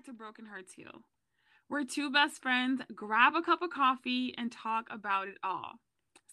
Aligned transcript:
back 0.00 0.06
to 0.06 0.12
Broken 0.14 0.46
Hearts 0.46 0.72
Heal. 0.72 1.02
We're 1.68 1.84
two 1.84 2.10
best 2.10 2.40
friends. 2.40 2.80
Grab 2.94 3.34
a 3.34 3.42
cup 3.42 3.60
of 3.60 3.68
coffee 3.68 4.34
and 4.38 4.50
talk 4.50 4.86
about 4.90 5.28
it 5.28 5.36
all. 5.44 5.72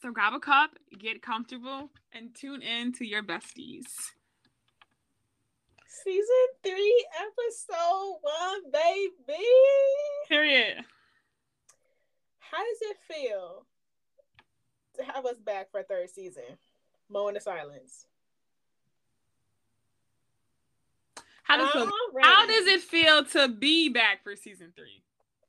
So 0.02 0.12
grab 0.12 0.34
a 0.34 0.40
cup, 0.40 0.72
get 0.98 1.22
comfortable, 1.22 1.90
and 2.14 2.34
tune 2.34 2.62
in 2.62 2.94
to 2.94 3.06
your 3.06 3.24
besties. 3.24 3.84
Season 5.86 6.48
three, 6.64 7.06
episode 7.20 8.20
one, 8.22 8.72
baby. 8.72 9.44
Period. 10.30 10.78
How 12.40 12.60
does 12.60 12.78
it 12.82 12.98
feel 13.14 13.66
to 14.96 15.04
have 15.12 15.26
us 15.26 15.40
back 15.46 15.72
for 15.72 15.82
a 15.82 15.84
third 15.84 16.10
season? 16.10 16.58
Moment 17.10 17.36
of 17.36 17.44
silence. 17.44 18.06
How 21.48 21.56
does, 21.58 21.88
it, 21.88 21.94
how 22.22 22.46
does 22.46 22.68
it 22.68 22.82
feel 22.82 23.24
to 23.24 23.48
be 23.48 23.88
back 23.88 24.22
for 24.22 24.36
season 24.36 24.74
three? 24.76 25.02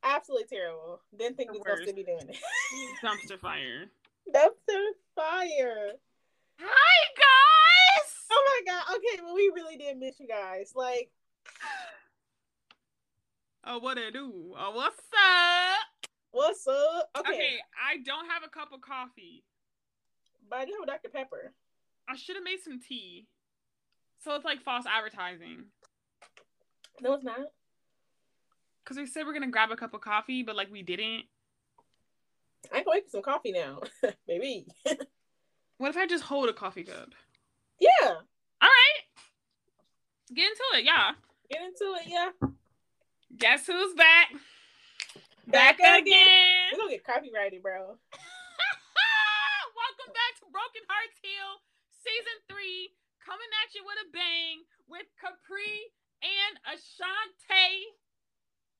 Absolutely 0.04 0.46
terrible. 0.46 1.00
Didn't 1.18 1.36
think 1.36 1.50
we 1.50 1.58
were 1.58 1.64
supposed 1.64 1.88
to 1.88 1.94
be 1.94 2.04
doing 2.04 2.28
it. 2.28 2.36
Dumpster 3.02 3.36
fire. 3.38 3.86
Dumpster 4.32 4.84
fire. 5.16 5.92
Hi 6.60 7.08
guys. 7.16 8.14
Oh 8.30 8.60
my 8.66 8.72
god. 8.72 8.96
Okay, 8.96 9.22
well 9.24 9.34
we 9.34 9.50
really 9.52 9.76
did 9.76 9.98
miss 9.98 10.20
you 10.20 10.28
guys. 10.28 10.72
Like 10.76 11.10
Oh 13.64 13.78
what 13.78 13.98
it 13.98 14.12
do? 14.12 14.54
Oh 14.56 14.72
what's 14.74 14.98
up? 14.98 16.10
What's 16.30 16.66
up? 16.68 17.10
Okay. 17.18 17.32
okay, 17.32 17.56
I 17.84 17.96
don't 18.04 18.30
have 18.30 18.44
a 18.44 18.48
cup 18.48 18.72
of 18.72 18.82
coffee. 18.82 19.42
But 20.48 20.60
I 20.60 20.64
do 20.64 20.72
have 20.78 20.84
a 20.84 20.86
Dr. 20.86 21.08
Pepper. 21.08 21.52
I 22.08 22.14
should 22.14 22.36
have 22.36 22.44
made 22.44 22.60
some 22.62 22.80
tea. 22.80 23.26
So 24.22 24.34
it's 24.34 24.44
like 24.44 24.62
false 24.62 24.84
advertising. 24.86 25.64
No, 27.00 27.14
it's 27.14 27.24
not. 27.24 27.38
Because 28.82 28.96
we 28.96 29.06
said 29.06 29.26
we're 29.26 29.34
gonna 29.34 29.50
grab 29.50 29.70
a 29.70 29.76
cup 29.76 29.94
of 29.94 30.00
coffee, 30.00 30.42
but 30.42 30.56
like 30.56 30.70
we 30.70 30.82
didn't. 30.82 31.24
I 32.72 32.78
can 32.78 32.84
wait 32.86 33.04
for 33.04 33.10
some 33.10 33.22
coffee 33.22 33.52
now, 33.52 33.80
maybe. 34.28 34.66
what 35.78 35.90
if 35.90 35.96
I 35.96 36.06
just 36.06 36.24
hold 36.24 36.48
a 36.48 36.52
coffee 36.52 36.84
cup? 36.84 37.10
Yeah. 37.78 38.08
All 38.08 38.18
right. 38.62 39.00
Get 40.34 40.50
into 40.50 40.64
it, 40.74 40.84
yeah. 40.84 41.12
Get 41.50 41.62
into 41.62 41.94
it, 42.00 42.06
yeah. 42.06 42.30
Guess 43.36 43.66
who's 43.66 43.94
back? 43.94 44.32
Back, 45.46 45.78
back 45.78 46.02
again. 46.02 46.72
We're 46.72 46.78
gonna 46.78 46.90
get 46.90 47.04
copyrighted, 47.04 47.62
bro. 47.62 47.96
Welcome 49.78 50.10
back 50.12 50.32
to 50.40 50.46
Broken 50.50 50.84
Hearts 50.88 51.16
Heal, 51.22 51.62
season 52.02 52.36
three, 52.50 52.92
coming 53.24 53.48
at 53.62 53.72
you 53.72 53.84
with 53.86 53.96
a 54.04 54.08
bang 54.12 54.64
with 54.88 55.06
Capri 55.20 55.92
and 56.22 56.54
Ashante. 56.66 57.94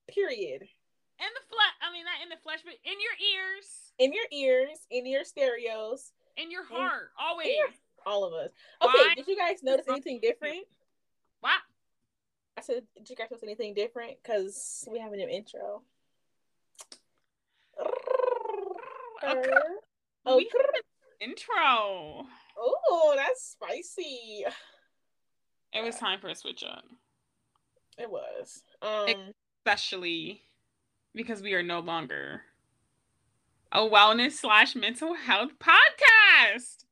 Period. 0.09 0.63
In 0.63 1.31
the 1.35 1.45
flesh, 1.49 1.77
I 1.83 1.93
mean 1.93 2.05
not 2.05 2.23
in 2.23 2.29
the 2.29 2.41
flesh, 2.43 2.61
but 2.65 2.75
in 2.85 2.99
your 3.01 3.17
ears. 3.35 3.93
In 3.99 4.13
your 4.13 4.27
ears, 4.31 4.79
in 4.91 5.07
your 5.07 5.25
stereos. 5.25 6.13
In 6.37 6.51
your 6.51 6.65
heart, 6.65 7.11
in, 7.19 7.25
always. 7.25 7.49
Your, 7.49 7.69
all 8.07 8.25
of 8.25 8.33
us. 8.33 8.51
Okay, 8.81 8.93
Why? 8.93 9.15
did 9.17 9.27
you 9.27 9.37
guys 9.37 9.63
notice 9.63 9.87
anything 9.89 10.21
different? 10.23 10.65
What? 11.41 11.61
I 12.57 12.61
said, 12.61 12.83
did 12.97 13.11
you 13.11 13.17
guys 13.17 13.29
notice 13.31 13.45
anything 13.45 13.75
different? 13.75 14.15
Because 14.23 14.85
we 14.91 14.99
have 15.01 15.13
a 15.13 15.17
new 15.17 15.29
intro. 15.29 15.83
Okay. 19.25 19.51
Oh, 20.27 20.41
intro. 21.21 22.27
Oh, 22.57 23.15
that's 23.17 23.57
spicy. 23.57 24.45
It 25.73 25.85
was 25.85 25.97
time 25.97 26.21
for 26.21 26.29
a 26.29 26.35
switch 26.35 26.65
up. 26.65 26.85
It 27.99 28.11
was. 28.11 28.63
Um, 28.81 29.33
especially 29.67 30.43
because 31.15 31.43
we 31.43 31.55
are 31.55 31.63
no 31.63 31.81
longer 31.81 32.43
a 33.73 33.81
wellness 33.81 34.33
slash 34.33 34.75
mental 34.75 35.15
health 35.15 35.53
podcast. 35.59 36.85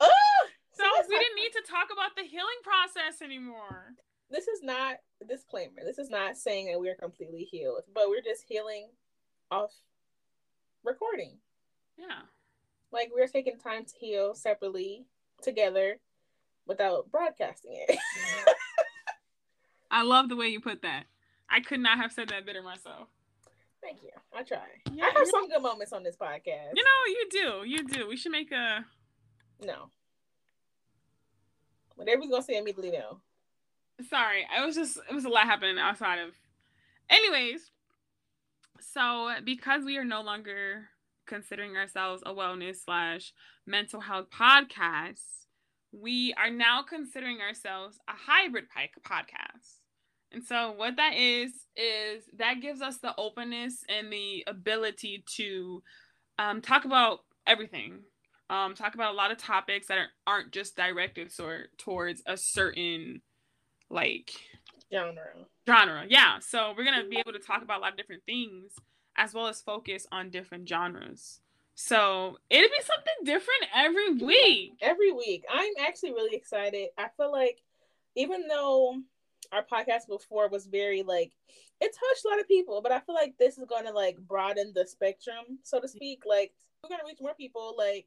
Oh, 0.00 0.46
so 0.72 0.84
we 1.08 1.18
didn't 1.18 1.36
need 1.36 1.52
to 1.52 1.62
talk 1.68 1.88
about 1.92 2.14
the 2.16 2.22
healing 2.22 2.46
process 2.62 3.22
anymore. 3.22 3.94
This 4.30 4.46
is 4.48 4.62
not 4.62 4.96
disclaimer. 5.28 5.82
This 5.84 5.98
is 5.98 6.10
not 6.10 6.36
saying 6.36 6.70
that 6.70 6.78
we 6.78 6.88
are 6.88 6.94
completely 6.94 7.42
healed, 7.42 7.82
but 7.92 8.08
we're 8.08 8.22
just 8.22 8.44
healing 8.48 8.88
off 9.50 9.72
recording. 10.84 11.38
Yeah. 11.98 12.22
Like 12.92 13.10
we're 13.14 13.26
taking 13.26 13.58
time 13.58 13.84
to 13.84 13.94
heal 13.98 14.34
separately 14.34 15.06
together 15.42 15.98
without 16.66 17.10
broadcasting 17.10 17.84
it. 17.88 17.98
I 19.90 20.02
love 20.02 20.28
the 20.28 20.36
way 20.36 20.48
you 20.48 20.60
put 20.60 20.82
that. 20.82 21.04
I 21.48 21.60
could 21.60 21.80
not 21.80 21.98
have 21.98 22.12
said 22.12 22.28
that 22.28 22.46
better 22.46 22.62
myself. 22.62 23.08
Thank 23.82 24.02
you. 24.02 24.10
I 24.36 24.42
try. 24.42 24.58
Yeah, 24.92 25.06
I 25.06 25.18
have 25.18 25.28
some 25.28 25.48
good 25.48 25.62
moments 25.62 25.92
on 25.92 26.02
this 26.02 26.16
podcast. 26.16 26.72
You 26.74 26.84
know, 26.84 27.00
you 27.08 27.26
do. 27.30 27.68
You 27.68 27.88
do. 27.88 28.08
We 28.08 28.16
should 28.16 28.32
make 28.32 28.52
a 28.52 28.84
No. 29.64 29.90
Whatever 31.96 32.22
he's 32.22 32.30
gonna 32.30 32.42
say 32.42 32.58
immediately 32.58 32.90
no. 32.90 33.20
Sorry. 34.08 34.46
I 34.54 34.64
was 34.64 34.74
just 34.74 34.98
it 35.08 35.14
was 35.14 35.24
a 35.24 35.28
lot 35.28 35.44
happening 35.44 35.78
outside 35.78 36.18
of 36.18 36.34
anyways. 37.08 37.70
So 38.80 39.32
because 39.44 39.84
we 39.84 39.96
are 39.98 40.04
no 40.04 40.22
longer 40.22 40.88
considering 41.26 41.76
ourselves 41.76 42.22
a 42.26 42.34
wellness 42.34 42.84
slash 42.84 43.32
mental 43.66 44.00
health 44.00 44.26
podcast, 44.30 45.46
we 45.92 46.34
are 46.34 46.50
now 46.50 46.82
considering 46.82 47.40
ourselves 47.40 47.98
a 48.08 48.12
hybrid 48.12 48.64
podcast. 49.04 49.79
And 50.32 50.44
so 50.44 50.72
what 50.72 50.96
that 50.96 51.14
is 51.16 51.52
is 51.76 52.24
that 52.38 52.60
gives 52.60 52.80
us 52.80 52.98
the 52.98 53.14
openness 53.16 53.82
and 53.88 54.12
the 54.12 54.44
ability 54.46 55.24
to 55.36 55.82
um, 56.38 56.60
talk 56.60 56.84
about 56.84 57.20
everything. 57.46 58.00
Um, 58.48 58.74
talk 58.74 58.94
about 58.94 59.12
a 59.12 59.16
lot 59.16 59.30
of 59.30 59.38
topics 59.38 59.86
that 59.86 59.98
are, 59.98 60.08
aren't 60.26 60.52
just 60.52 60.76
directed 60.76 61.30
sort 61.32 61.76
towards 61.78 62.22
a 62.26 62.36
certain 62.36 63.22
like 63.90 64.32
genre. 64.92 65.46
Genre, 65.68 66.04
yeah. 66.08 66.38
So 66.40 66.74
we're 66.76 66.84
gonna 66.84 67.08
be 67.08 67.18
able 67.18 67.32
to 67.32 67.38
talk 67.38 67.62
about 67.62 67.78
a 67.78 67.82
lot 67.82 67.92
of 67.92 67.96
different 67.96 68.24
things 68.24 68.72
as 69.16 69.34
well 69.34 69.46
as 69.46 69.60
focus 69.60 70.06
on 70.10 70.30
different 70.30 70.68
genres. 70.68 71.40
So 71.74 72.38
it'll 72.50 72.68
be 72.68 72.82
something 72.82 73.24
different 73.24 73.64
every 73.74 74.14
week. 74.14 74.72
Every 74.82 75.12
week. 75.12 75.44
I'm 75.50 75.72
actually 75.80 76.12
really 76.12 76.36
excited. 76.36 76.88
I 76.98 77.06
feel 77.16 77.32
like 77.32 77.62
even 78.16 78.48
though 78.48 78.96
our 79.52 79.64
podcast 79.64 80.08
before 80.08 80.48
was 80.48 80.66
very 80.66 81.02
like 81.02 81.32
it 81.80 81.86
touched 81.86 82.24
a 82.24 82.28
lot 82.28 82.40
of 82.40 82.48
people, 82.48 82.80
but 82.82 82.92
I 82.92 83.00
feel 83.00 83.14
like 83.14 83.34
this 83.38 83.58
is 83.58 83.64
gonna 83.68 83.92
like 83.92 84.18
broaden 84.18 84.72
the 84.74 84.86
spectrum, 84.86 85.58
so 85.62 85.80
to 85.80 85.88
speak. 85.88 86.22
Like 86.26 86.52
we're 86.82 86.90
gonna 86.90 87.04
reach 87.06 87.20
more 87.20 87.34
people, 87.34 87.74
like 87.76 88.06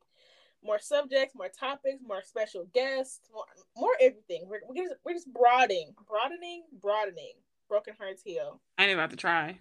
more 0.64 0.80
subjects, 0.80 1.36
more 1.36 1.50
topics, 1.50 2.02
more 2.06 2.22
special 2.24 2.66
guests, 2.74 3.22
more 3.34 3.46
more 3.76 3.94
everything. 4.00 4.44
We're 4.48 4.62
we're 4.68 4.84
just, 4.84 4.96
we're 5.04 5.14
just 5.14 5.34
broadening, 5.34 5.94
broadening, 6.08 6.64
broadening. 6.82 7.34
Broken 7.70 7.96
Hearts 8.00 8.22
Heal. 8.24 8.60
I 8.78 8.84
ain't 8.86 8.94
about 8.94 9.10
to 9.10 9.16
try. 9.16 9.58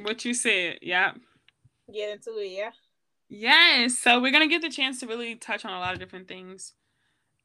what 0.00 0.24
you 0.24 0.32
said, 0.32 0.78
yeah. 0.80 1.12
Get 1.92 2.10
into 2.10 2.38
it, 2.38 2.52
yeah. 2.52 2.70
Yes. 3.28 3.98
So 3.98 4.20
we're 4.20 4.32
gonna 4.32 4.48
get 4.48 4.62
the 4.62 4.70
chance 4.70 5.00
to 5.00 5.06
really 5.06 5.34
touch 5.34 5.66
on 5.66 5.72
a 5.74 5.78
lot 5.78 5.92
of 5.92 6.00
different 6.00 6.26
things 6.28 6.72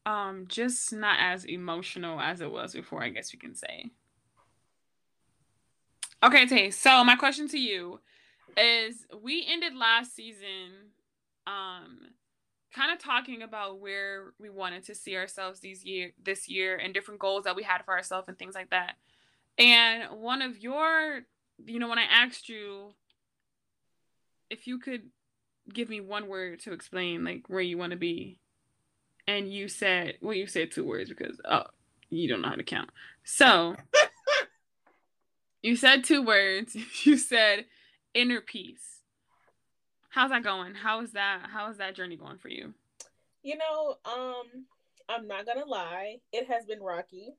um 0.06 0.44
just 0.48 0.92
not 0.92 1.18
as 1.20 1.44
emotional 1.44 2.20
as 2.20 2.40
it 2.40 2.50
was 2.50 2.72
before 2.72 3.02
i 3.02 3.08
guess 3.08 3.32
you 3.32 3.38
can 3.38 3.54
say. 3.54 3.90
Okay 6.22 6.46
tay 6.46 6.70
so 6.70 7.04
my 7.04 7.16
question 7.16 7.48
to 7.48 7.58
you 7.58 8.00
is 8.56 9.06
we 9.22 9.44
ended 9.48 9.74
last 9.74 10.14
season 10.14 10.92
um 11.46 11.98
kind 12.74 12.92
of 12.92 12.98
talking 12.98 13.42
about 13.42 13.78
where 13.78 14.32
we 14.38 14.50
wanted 14.50 14.84
to 14.84 14.94
see 14.94 15.16
ourselves 15.16 15.60
these 15.60 15.84
year 15.84 16.12
this 16.22 16.48
year 16.48 16.76
and 16.76 16.92
different 16.92 17.20
goals 17.20 17.44
that 17.44 17.56
we 17.56 17.62
had 17.62 17.84
for 17.84 17.94
ourselves 17.94 18.26
and 18.26 18.38
things 18.38 18.54
like 18.54 18.70
that. 18.70 18.96
And 19.58 20.20
one 20.20 20.42
of 20.42 20.58
your 20.58 21.20
you 21.66 21.78
know 21.78 21.88
when 21.88 21.98
i 21.98 22.04
asked 22.10 22.48
you 22.48 22.92
if 24.50 24.66
you 24.66 24.78
could 24.78 25.02
give 25.72 25.88
me 25.88 26.00
one 26.00 26.26
word 26.26 26.60
to 26.60 26.72
explain 26.72 27.24
like 27.24 27.44
where 27.48 27.60
you 27.60 27.78
want 27.78 27.92
to 27.92 27.96
be 27.96 28.38
and 29.26 29.52
you 29.52 29.68
said 29.68 30.14
well 30.20 30.34
you 30.34 30.46
said 30.46 30.70
two 30.70 30.84
words 30.84 31.08
because 31.08 31.40
oh 31.44 31.64
you 32.10 32.28
don't 32.28 32.42
know 32.42 32.48
how 32.48 32.54
to 32.54 32.62
count. 32.62 32.90
So 33.24 33.76
you 35.62 35.76
said 35.76 36.04
two 36.04 36.22
words 36.22 36.76
you 37.04 37.16
said 37.16 37.66
inner 38.12 38.40
peace. 38.40 39.00
How's 40.10 40.30
that 40.30 40.44
going? 40.44 40.74
How 40.74 41.00
is 41.00 41.12
that 41.12 41.48
how 41.52 41.70
is 41.70 41.78
that 41.78 41.96
journey 41.96 42.16
going 42.16 42.38
for 42.38 42.48
you? 42.48 42.74
You 43.42 43.58
know 43.58 43.96
um 44.04 44.66
i'm 45.06 45.28
not 45.28 45.44
gonna 45.44 45.66
lie 45.66 46.16
it 46.32 46.46
has 46.46 46.64
been 46.64 46.80
rocky 46.80 47.34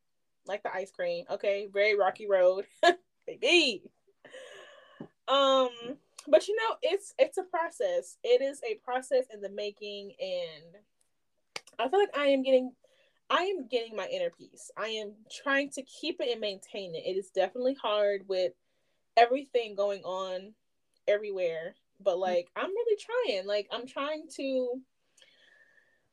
like 0.45 0.61
the 0.61 0.73
ice 0.73 0.91
cream. 0.91 1.25
Okay 1.29 1.67
very 1.71 1.97
rocky 1.97 2.27
road 2.27 2.65
baby. 3.25 3.83
Um, 5.27 5.69
but 6.27 6.47
you 6.47 6.55
know, 6.55 6.75
it's 6.81 7.13
it's 7.17 7.37
a 7.37 7.43
process. 7.43 8.17
It 8.23 8.41
is 8.41 8.61
a 8.69 8.75
process 8.83 9.25
in 9.33 9.41
the 9.41 9.49
making, 9.49 10.13
and 10.19 10.75
I 11.79 11.89
feel 11.89 11.99
like 11.99 12.17
I 12.17 12.27
am 12.27 12.43
getting 12.43 12.71
I 13.29 13.43
am 13.43 13.67
getting 13.67 13.95
my 13.95 14.07
inner 14.07 14.29
peace. 14.29 14.69
I 14.77 14.87
am 14.87 15.13
trying 15.31 15.71
to 15.71 15.83
keep 15.83 16.17
it 16.19 16.31
and 16.31 16.39
maintain 16.39 16.93
it. 16.93 17.03
It 17.05 17.17
is 17.17 17.31
definitely 17.31 17.75
hard 17.81 18.23
with 18.27 18.53
everything 19.17 19.75
going 19.75 20.03
on 20.03 20.53
everywhere, 21.07 21.75
but 21.99 22.13
mm-hmm. 22.13 22.21
like 22.21 22.49
I'm 22.55 22.69
really 22.69 22.97
trying. 22.97 23.47
Like 23.47 23.67
I'm 23.71 23.87
trying 23.87 24.27
to 24.35 24.81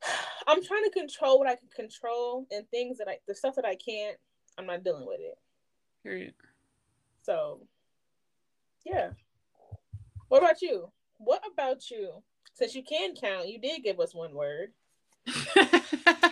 I'm 0.47 0.63
trying 0.63 0.83
to 0.85 0.91
control 0.91 1.39
what 1.39 1.47
I 1.47 1.55
can 1.55 1.69
control 1.75 2.47
and 2.51 2.67
things 2.69 2.97
that 2.97 3.07
I 3.07 3.17
the 3.27 3.35
stuff 3.35 3.55
that 3.55 3.65
I 3.65 3.75
can't, 3.75 4.17
I'm 4.57 4.65
not 4.65 4.83
dealing 4.83 5.05
with 5.05 5.19
it. 5.19 5.37
Period. 6.03 6.33
So 7.21 7.61
yeah. 8.85 9.11
What 10.29 10.41
about 10.41 10.61
you? 10.61 10.91
What 11.17 11.43
about 11.51 11.91
you? 11.91 12.23
Since 12.53 12.75
you 12.75 12.83
can 12.83 13.15
count, 13.15 13.47
you 13.47 13.59
did 13.59 13.83
give 13.83 13.99
us 13.99 14.13
one 14.13 14.33
word. 14.33 14.73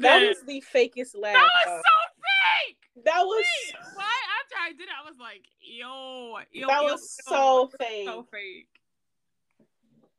that 0.00 0.28
was 0.28 0.42
the 0.46 0.62
fakest 0.74 1.16
laugh. 1.18 1.34
That 1.34 1.48
was 1.66 1.82
so 1.82 1.96
fake. 2.20 3.04
That 3.04 3.22
was 3.24 3.44
Wait, 3.44 3.76
why 3.94 4.14
after 4.42 4.56
I 4.60 4.70
did 4.72 4.82
it, 4.82 4.94
I 5.00 5.08
was 5.08 5.18
like, 5.18 5.44
yo, 5.60 6.38
yo 6.52 6.66
that 6.68 6.82
yo, 6.82 6.92
was 6.92 7.18
yo, 7.28 7.32
so 7.32 7.70
fake. 7.78 8.06
so 8.06 8.26
fake. 8.30 8.68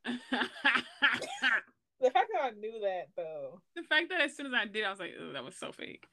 the 2.00 2.10
fact 2.10 2.28
that 2.32 2.42
I 2.42 2.50
knew 2.58 2.80
that 2.82 3.08
though. 3.16 3.60
the 3.76 3.82
fact 3.84 4.08
that 4.10 4.20
as 4.20 4.36
soon 4.36 4.46
as 4.46 4.52
I 4.52 4.66
did, 4.66 4.84
I 4.84 4.90
was 4.90 4.98
like, 4.98 5.12
"Ooh, 5.20 5.32
that 5.32 5.44
was 5.44 5.54
so 5.54 5.70
fake." 5.70 6.06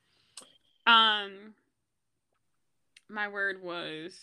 Um, 0.86 1.56
my 3.10 3.28
word 3.28 3.64
was 3.64 4.16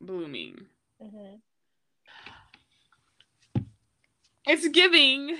blooming. 0.00 0.66
Mm-hmm. 1.02 1.36
It's 4.46 4.68
giving. 4.68 5.36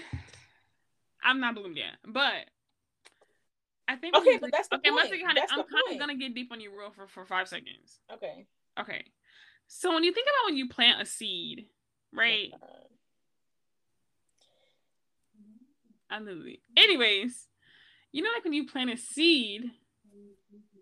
I'm 1.26 1.40
not 1.40 1.56
bloomed 1.56 1.76
yet, 1.76 1.96
but 2.06 2.46
I 3.88 3.96
think. 3.96 4.17
Okay, 4.17 4.38
but 4.38 4.52
that's 4.52 4.69
okay. 4.73 4.90
Kinda, 4.90 5.34
That's 5.34 5.52
I'm 5.52 5.58
kind 5.58 5.69
point. 5.87 5.94
of 5.94 5.99
gonna 5.99 6.17
get 6.17 6.34
deep 6.34 6.52
on 6.52 6.61
you 6.61 6.70
real 6.70 6.90
for 6.90 7.08
for 7.08 7.26
five 7.26 7.49
seconds. 7.49 7.99
Okay. 8.12 8.46
Okay, 8.78 9.05
so 9.67 9.93
when 9.93 10.05
you 10.05 10.12
think 10.12 10.26
about 10.26 10.50
when 10.50 10.56
you 10.56 10.69
plant 10.69 11.02
a 11.02 11.06
seed, 11.06 11.67
right? 12.12 12.50
Uh, 12.55 12.67
I 16.08 16.20
literally. 16.20 16.61
Anyways, 16.76 17.49
you 18.12 18.23
know, 18.23 18.31
like 18.32 18.44
when 18.44 18.52
you 18.52 18.67
plant 18.67 18.90
a 18.90 18.96
seed, 18.96 19.70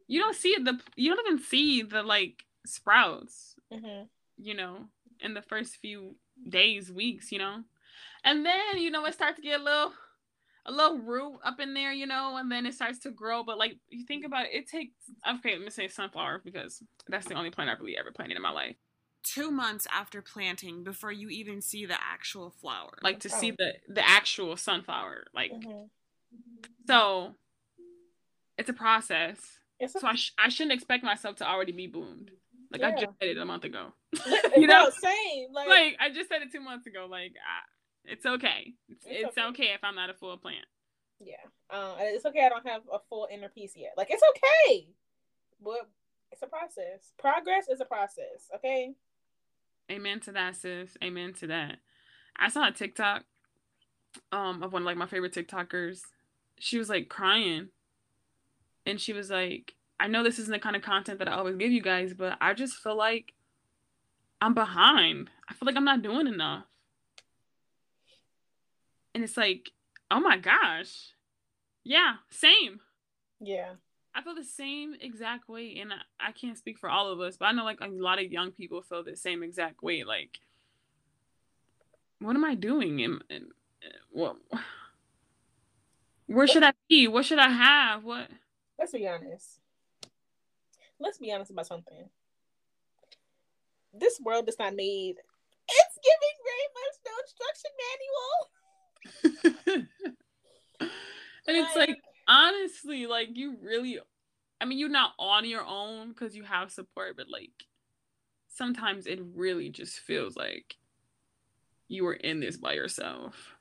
you 0.06 0.20
don't 0.20 0.37
see 0.37 0.56
the 0.62 0.79
you 0.96 1.14
don't 1.14 1.26
even 1.26 1.38
see 1.38 1.82
the 1.82 2.02
like 2.02 2.44
sprouts, 2.67 3.55
mhm. 3.73 4.08
you 4.37 4.55
know, 4.55 4.88
in 5.20 5.32
the 5.35 5.43
first 5.43 5.76
few 5.76 6.17
days, 6.49 6.93
weeks, 6.93 7.32
you 7.32 7.38
know, 7.38 7.62
and 8.25 8.44
then 8.44 8.76
you 8.79 8.91
know 8.91 9.06
it 9.06 9.14
starts 9.14 9.37
to 9.37 9.43
get 9.43 9.61
a 9.61 9.62
little 9.62 9.93
a 10.67 10.73
little 10.73 10.99
root 10.99 11.39
up 11.45 11.61
in 11.61 11.75
there, 11.75 11.93
you 11.93 12.07
know, 12.07 12.37
and 12.37 12.51
then 12.51 12.65
it 12.67 12.75
starts 12.75 13.01
to 13.01 13.11
grow. 13.11 13.43
But 13.45 13.59
like 13.59 13.77
you 13.91 14.05
think 14.07 14.25
about 14.25 14.47
it, 14.47 14.55
it 14.55 14.69
takes 14.69 14.95
okay, 15.39 15.53
let 15.53 15.61
me 15.61 15.71
say 15.71 15.89
sunflower 15.89 16.43
because 16.45 16.83
that's 17.09 17.27
the 17.27 17.35
only 17.35 17.51
plant 17.51 17.71
I've 17.71 17.81
really 17.81 17.97
ever 17.99 18.13
planted 18.13 18.37
in 18.37 18.43
my 18.43 18.51
life. 18.51 18.77
Two 19.23 19.51
months 19.51 19.87
after 19.93 20.21
planting 20.23 20.85
before 20.85 21.11
you 21.13 21.29
even 21.31 21.61
see 21.63 21.87
the 21.87 21.97
actual 22.01 22.51
flower. 22.61 22.99
Like 23.03 23.21
to 23.21 23.29
see 23.29 23.53
Oh. 23.53 23.57
the 23.59 23.73
the 23.95 24.07
actual 24.09 24.57
sunflower. 24.57 25.27
Like 25.35 25.53
Mhm. 25.53 25.89
so 26.87 27.35
it's 28.59 28.69
a 28.71 28.75
process. 28.75 29.39
It's 29.81 29.93
So 30.01 30.07
I, 30.07 30.15
sh- 30.15 30.33
I 30.39 30.49
shouldn't 30.49 30.73
expect 30.73 31.03
myself 31.05 31.37
to 31.37 31.49
already 31.49 31.73
be 31.73 31.87
bloomed. 31.89 32.31
Like 32.71 32.83
I 32.83 32.91
just 32.93 33.19
said 33.21 33.29
it 33.31 33.39
a 33.39 33.45
month 33.45 33.65
ago. 33.65 33.93
you 34.57 34.67
know? 34.67 34.85
no, 34.85 34.91
same. 34.91 35.53
Like, 35.53 35.69
like 35.69 35.97
I 36.01 36.11
just 36.11 36.29
said 36.29 36.43
it 36.43 36.53
two 36.53 36.61
months 36.61 36.87
ago. 36.87 37.07
Like 37.11 37.35
I, 37.37 37.61
it's 38.05 38.27
okay. 38.27 38.75
It's, 38.89 39.05
It's 39.06 39.29
it's 39.29 39.39
okay. 39.39 39.49
okay. 39.49 39.73
if 39.75 39.81
I'm 39.83 39.95
not 39.95 40.11
a 40.11 40.15
full 40.15 40.37
plant. 40.37 40.67
yeah. 41.21 41.37
Uh, 41.71 41.97
it's 42.01 42.25
okay. 42.27 42.45
I 42.45 42.49
don't 42.51 42.67
have 42.67 42.83
a 42.93 42.99
full 43.09 43.27
inner 43.33 43.49
peace 43.49 43.73
yet. 43.77 43.95
Like 43.97 44.09
it's 44.11 44.23
okay, 44.31 44.89
but 45.62 45.89
it's 46.31 46.43
a 46.43 46.47
process. 46.47 47.12
Progress 47.19 47.69
is 47.69 47.81
a 47.81 47.85
process. 47.85 48.49
Okay. 48.56 48.93
Amen 49.91 50.21
to 50.21 50.33
that, 50.33 50.56
sis. 50.56 50.97
Amen 51.03 51.33
to 51.35 51.47
that. 51.49 51.77
I 52.39 52.49
saw 52.49 52.69
a 52.69 52.73
TikTok 52.73 53.25
um 54.33 54.62
of 54.62 54.73
one 54.73 54.83
of 54.83 54.87
like 54.87 54.97
my 54.97 55.06
favorite 55.06 55.35
TikTokers. 55.35 56.01
She 56.59 56.79
was 56.79 56.89
like 56.89 57.09
crying. 57.09 57.69
And 58.87 59.01
she 59.01 59.12
was 59.15 59.31
like, 59.31 59.73
I 59.99 60.06
know 60.09 60.23
this 60.23 60.39
isn't 60.39 60.53
the 60.53 60.59
kind 60.59 60.77
of 60.77 60.83
content 60.83 61.19
that 61.21 61.29
I 61.29 61.33
always 61.33 61.56
give 61.56 61.73
you 61.73 61.81
guys, 61.81 62.12
but 62.12 62.37
I 62.41 62.53
just 62.53 62.77
feel 62.77 62.97
like 62.97 63.33
I'm 64.43 64.53
behind. 64.55 65.31
I 65.49 65.55
feel 65.55 65.65
like 65.67 65.77
I'm 65.77 65.85
not 65.87 66.03
doing 66.03 66.27
enough. 66.27 66.65
And 69.15 69.23
it's 69.23 69.37
like, 69.37 69.71
oh 70.11 70.21
my 70.21 70.37
gosh. 70.37 71.15
Yeah, 71.85 72.15
same. 72.31 72.81
Yeah. 73.41 73.75
I 74.15 74.23
feel 74.23 74.35
the 74.35 74.45
same 74.45 74.95
exact 75.01 75.49
way, 75.49 75.77
and 75.81 75.93
I, 75.93 76.29
I 76.29 76.33
can't 76.33 76.57
speak 76.57 76.79
for 76.79 76.89
all 76.89 77.11
of 77.11 77.21
us, 77.21 77.37
but 77.37 77.47
I 77.47 77.53
know 77.53 77.65
like 77.65 77.81
a 77.81 77.89
lot 77.89 78.21
of 78.23 78.31
young 78.31 78.53
people 78.53 78.81
feel 78.81 79.03
the 79.03 79.17
same 79.17 79.43
exact 79.43 79.83
way. 79.83 80.05
Like, 80.05 80.39
what 82.21 82.37
am 82.37 82.45
I 82.45 82.55
doing? 82.55 83.03
Am, 83.03 83.21
am- 83.29 83.51
what? 84.11 84.37
Where 86.27 86.47
should 86.47 86.63
I 86.63 86.73
be? 86.89 87.09
What 87.09 87.25
should 87.25 87.39
I 87.41 87.51
have? 87.51 88.05
What? 88.05 88.29
Let's 88.79 88.93
be 88.93 89.07
honest. 89.07 89.61
Let's 91.01 91.19
be 91.19 91.33
honest 91.33 91.51
about 91.51 91.67
something. 91.67 92.09
This 93.93 94.21
world 94.21 94.49
is 94.49 94.59
not 94.59 94.75
made. 94.75 95.17
It's 95.69 95.99
giving 96.03 96.37
very 96.45 96.69
much 96.75 96.95
no 97.05 97.13
instruction 97.23 97.71
manual. 97.79 98.51
and 99.25 99.89
it's 101.47 101.77
like 101.77 101.99
honestly, 102.29 103.06
like 103.06 103.29
you 103.37 103.56
really, 103.62 103.99
I 104.61 104.65
mean, 104.65 104.79
you're 104.79 104.89
not 104.89 105.12
on 105.19 105.45
your 105.49 105.65
own 105.65 106.09
because 106.11 106.35
you 106.37 106.43
have 106.45 106.71
support, 106.71 107.17
but 107.17 107.29
like 107.31 107.53
sometimes 108.49 109.06
it 109.06 109.21
really 109.35 109.69
just 109.69 109.99
feels 110.01 110.37
like 110.37 110.77
you 111.89 112.05
were 112.05 112.15
in 112.15 112.41
this 112.41 112.56
by 112.56 112.73
yourself. 112.73 113.56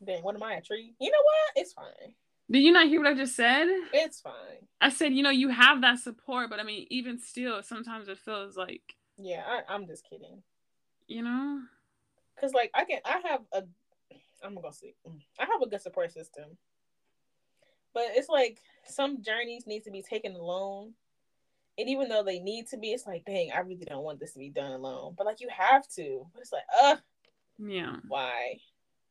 then 0.00 0.22
what 0.22 0.34
am 0.34 0.42
I 0.42 0.54
a 0.54 0.62
tree? 0.62 0.94
You 1.00 1.10
know 1.10 1.18
what? 1.22 1.62
It's 1.62 1.72
fine. 1.72 2.14
Did 2.50 2.60
you 2.60 2.72
not 2.72 2.88
hear 2.88 3.00
what 3.00 3.10
I 3.10 3.14
just 3.14 3.36
said? 3.36 3.68
It's 3.92 4.20
fine. 4.20 4.66
I 4.80 4.88
said, 4.90 5.12
you 5.12 5.22
know, 5.22 5.30
you 5.30 5.50
have 5.50 5.82
that 5.82 6.00
support, 6.00 6.50
but 6.50 6.58
I 6.58 6.64
mean, 6.64 6.86
even 6.90 7.18
still, 7.18 7.62
sometimes 7.62 8.08
it 8.08 8.18
feels 8.18 8.56
like, 8.56 8.96
Yeah, 9.18 9.42
I, 9.46 9.72
I'm 9.72 9.86
just 9.86 10.08
kidding. 10.08 10.42
you 11.06 11.22
know, 11.22 11.60
Cause 12.40 12.52
like 12.54 12.70
I 12.74 12.84
can, 12.84 13.00
I 13.04 13.20
have 13.28 13.42
a, 13.52 13.64
I'm 14.42 14.54
gonna 14.54 14.72
see. 14.72 14.94
I 15.38 15.42
have 15.42 15.62
a 15.62 15.66
good 15.66 15.82
support 15.82 16.12
system, 16.12 16.56
but 17.94 18.04
it's 18.10 18.28
like 18.28 18.58
some 18.86 19.22
journeys 19.22 19.66
need 19.66 19.84
to 19.84 19.90
be 19.90 20.02
taken 20.02 20.34
alone, 20.34 20.94
and 21.78 21.88
even 21.88 22.08
though 22.08 22.22
they 22.22 22.38
need 22.38 22.68
to 22.68 22.76
be, 22.76 22.88
it's 22.88 23.06
like, 23.06 23.24
dang, 23.24 23.50
I 23.54 23.60
really 23.60 23.86
don't 23.86 24.04
want 24.04 24.20
this 24.20 24.32
to 24.32 24.38
be 24.38 24.50
done 24.50 24.72
alone. 24.72 25.14
But 25.16 25.26
like 25.26 25.40
you 25.40 25.48
have 25.50 25.88
to. 25.96 26.26
But 26.32 26.42
it's 26.42 26.52
like, 26.52 26.64
uh, 26.82 26.96
yeah. 27.58 27.96
why? 28.06 28.58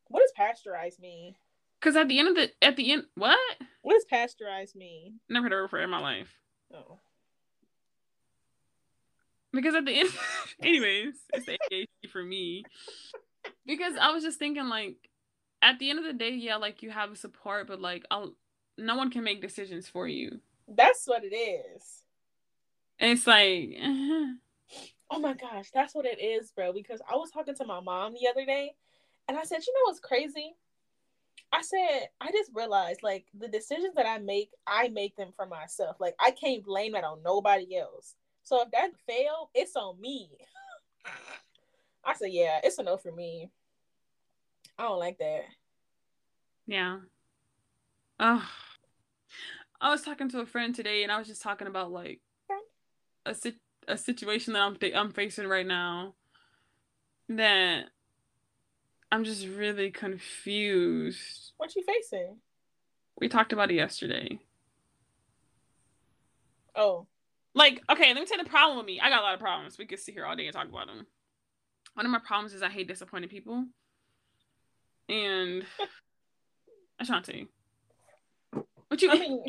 What 0.07 0.21
does 0.21 0.31
pasteurized 0.35 0.99
mean? 0.99 1.35
Because 1.79 1.95
at 1.95 2.07
the 2.07 2.19
end 2.19 2.27
of 2.27 2.35
the, 2.35 2.51
at 2.61 2.75
the 2.75 2.91
end, 2.91 3.05
what? 3.15 3.39
What 3.81 3.93
does 3.93 4.05
pasteurized 4.05 4.75
mean? 4.75 5.19
Never 5.29 5.49
heard 5.49 5.63
of 5.63 5.73
it 5.73 5.83
in 5.83 5.89
my 5.89 5.99
life. 5.99 6.35
Oh, 6.73 6.99
Because 9.51 9.73
at 9.73 9.85
the 9.85 9.99
end, 9.99 10.09
anyways, 10.61 11.15
it's 11.33 11.45
the 11.45 11.57
ADHD 11.71 12.09
for 12.11 12.23
me. 12.23 12.65
Because 13.65 13.93
I 13.99 14.11
was 14.11 14.23
just 14.23 14.37
thinking, 14.37 14.67
like, 14.67 15.08
at 15.61 15.79
the 15.79 15.89
end 15.89 15.99
of 15.99 16.05
the 16.05 16.13
day, 16.13 16.31
yeah, 16.31 16.55
like 16.55 16.81
you 16.83 16.89
have 16.89 17.17
support, 17.17 17.67
but 17.67 17.81
like, 17.81 18.05
I'll, 18.11 18.33
no 18.77 18.95
one 18.95 19.11
can 19.11 19.23
make 19.23 19.41
decisions 19.41 19.87
for 19.87 20.07
you. 20.07 20.39
that's 20.67 21.05
what 21.05 21.23
it 21.23 21.35
is. 21.35 22.03
And 22.99 23.11
it's 23.11 23.27
like, 23.27 23.77
Oh 25.11 25.19
my 25.19 25.33
gosh, 25.33 25.71
that's 25.73 25.95
what 25.95 26.05
it 26.05 26.21
is, 26.21 26.51
bro. 26.51 26.71
Because 26.71 27.01
I 27.09 27.15
was 27.15 27.31
talking 27.31 27.55
to 27.55 27.65
my 27.65 27.79
mom 27.79 28.13
the 28.13 28.27
other 28.29 28.45
day, 28.45 28.73
and 29.27 29.37
I 29.37 29.43
said, 29.43 29.61
you 29.65 29.73
know 29.73 29.85
what's 29.85 29.99
crazy? 29.99 30.55
I 31.51 31.63
said, 31.63 32.09
I 32.21 32.31
just 32.31 32.51
realized 32.53 33.01
like 33.01 33.25
the 33.37 33.47
decisions 33.47 33.95
that 33.95 34.05
I 34.05 34.19
make, 34.19 34.51
I 34.67 34.89
make 34.89 35.15
them 35.15 35.31
for 35.35 35.47
myself. 35.47 35.97
Like 35.99 36.15
I 36.19 36.31
can't 36.31 36.63
blame 36.63 36.91
that 36.91 37.03
on 37.03 37.23
nobody 37.23 37.77
else. 37.77 38.15
So 38.43 38.61
if 38.61 38.71
that 38.71 38.91
failed, 39.07 39.49
it's 39.55 39.75
on 39.75 39.99
me. 39.99 40.29
I 42.05 42.13
said, 42.13 42.29
yeah, 42.31 42.59
it's 42.63 42.77
a 42.77 42.83
no 42.83 42.97
for 42.97 43.11
me. 43.11 43.49
I 44.79 44.83
don't 44.83 44.99
like 44.99 45.17
that. 45.19 45.41
yeah. 46.65 46.99
Oh, 48.19 48.49
I 49.81 49.89
was 49.91 50.01
talking 50.01 50.29
to 50.29 50.39
a 50.39 50.45
friend 50.45 50.73
today, 50.73 51.03
and 51.03 51.11
I 51.11 51.17
was 51.17 51.27
just 51.27 51.41
talking 51.41 51.67
about 51.67 51.91
like 51.91 52.21
a 53.25 53.33
sit- 53.33 53.59
a 53.87 53.97
situation 53.97 54.53
that 54.53 54.61
I'm 54.61 54.75
th- 54.77 54.95
I'm 54.95 55.11
facing 55.11 55.47
right 55.47 55.65
now. 55.67 56.15
That 57.27 57.85
I'm 59.11 59.23
just 59.23 59.45
really 59.47 59.91
confused. 59.91 61.53
What 61.57 61.75
you 61.75 61.83
facing? 61.83 62.37
We 63.19 63.27
talked 63.27 63.53
about 63.53 63.71
it 63.71 63.75
yesterday. 63.75 64.39
Oh, 66.75 67.07
Like, 67.53 67.81
okay, 67.91 68.13
let 68.13 68.19
me 68.21 68.25
tell 68.25 68.37
you 68.37 68.43
the 68.45 68.49
problem 68.49 68.77
with 68.77 68.85
me. 68.85 68.99
I 69.01 69.09
got 69.09 69.19
a 69.19 69.23
lot 69.23 69.33
of 69.33 69.39
problems. 69.39 69.77
We 69.77 69.85
could 69.85 69.99
sit 69.99 70.13
here 70.13 70.25
all 70.25 70.35
day 70.35 70.45
and 70.45 70.55
talk 70.55 70.69
about 70.69 70.87
them. 70.87 71.05
One 71.95 72.05
of 72.05 72.11
my 72.11 72.19
problems 72.19 72.53
is 72.53 72.61
I 72.61 72.69
hate 72.69 72.87
disappointing 72.87 73.29
people. 73.29 73.65
And 75.09 75.65
Ashanti. 76.99 77.47
What 78.87 79.01
you 79.01 79.11
I 79.11 79.15
mean, 79.17 79.43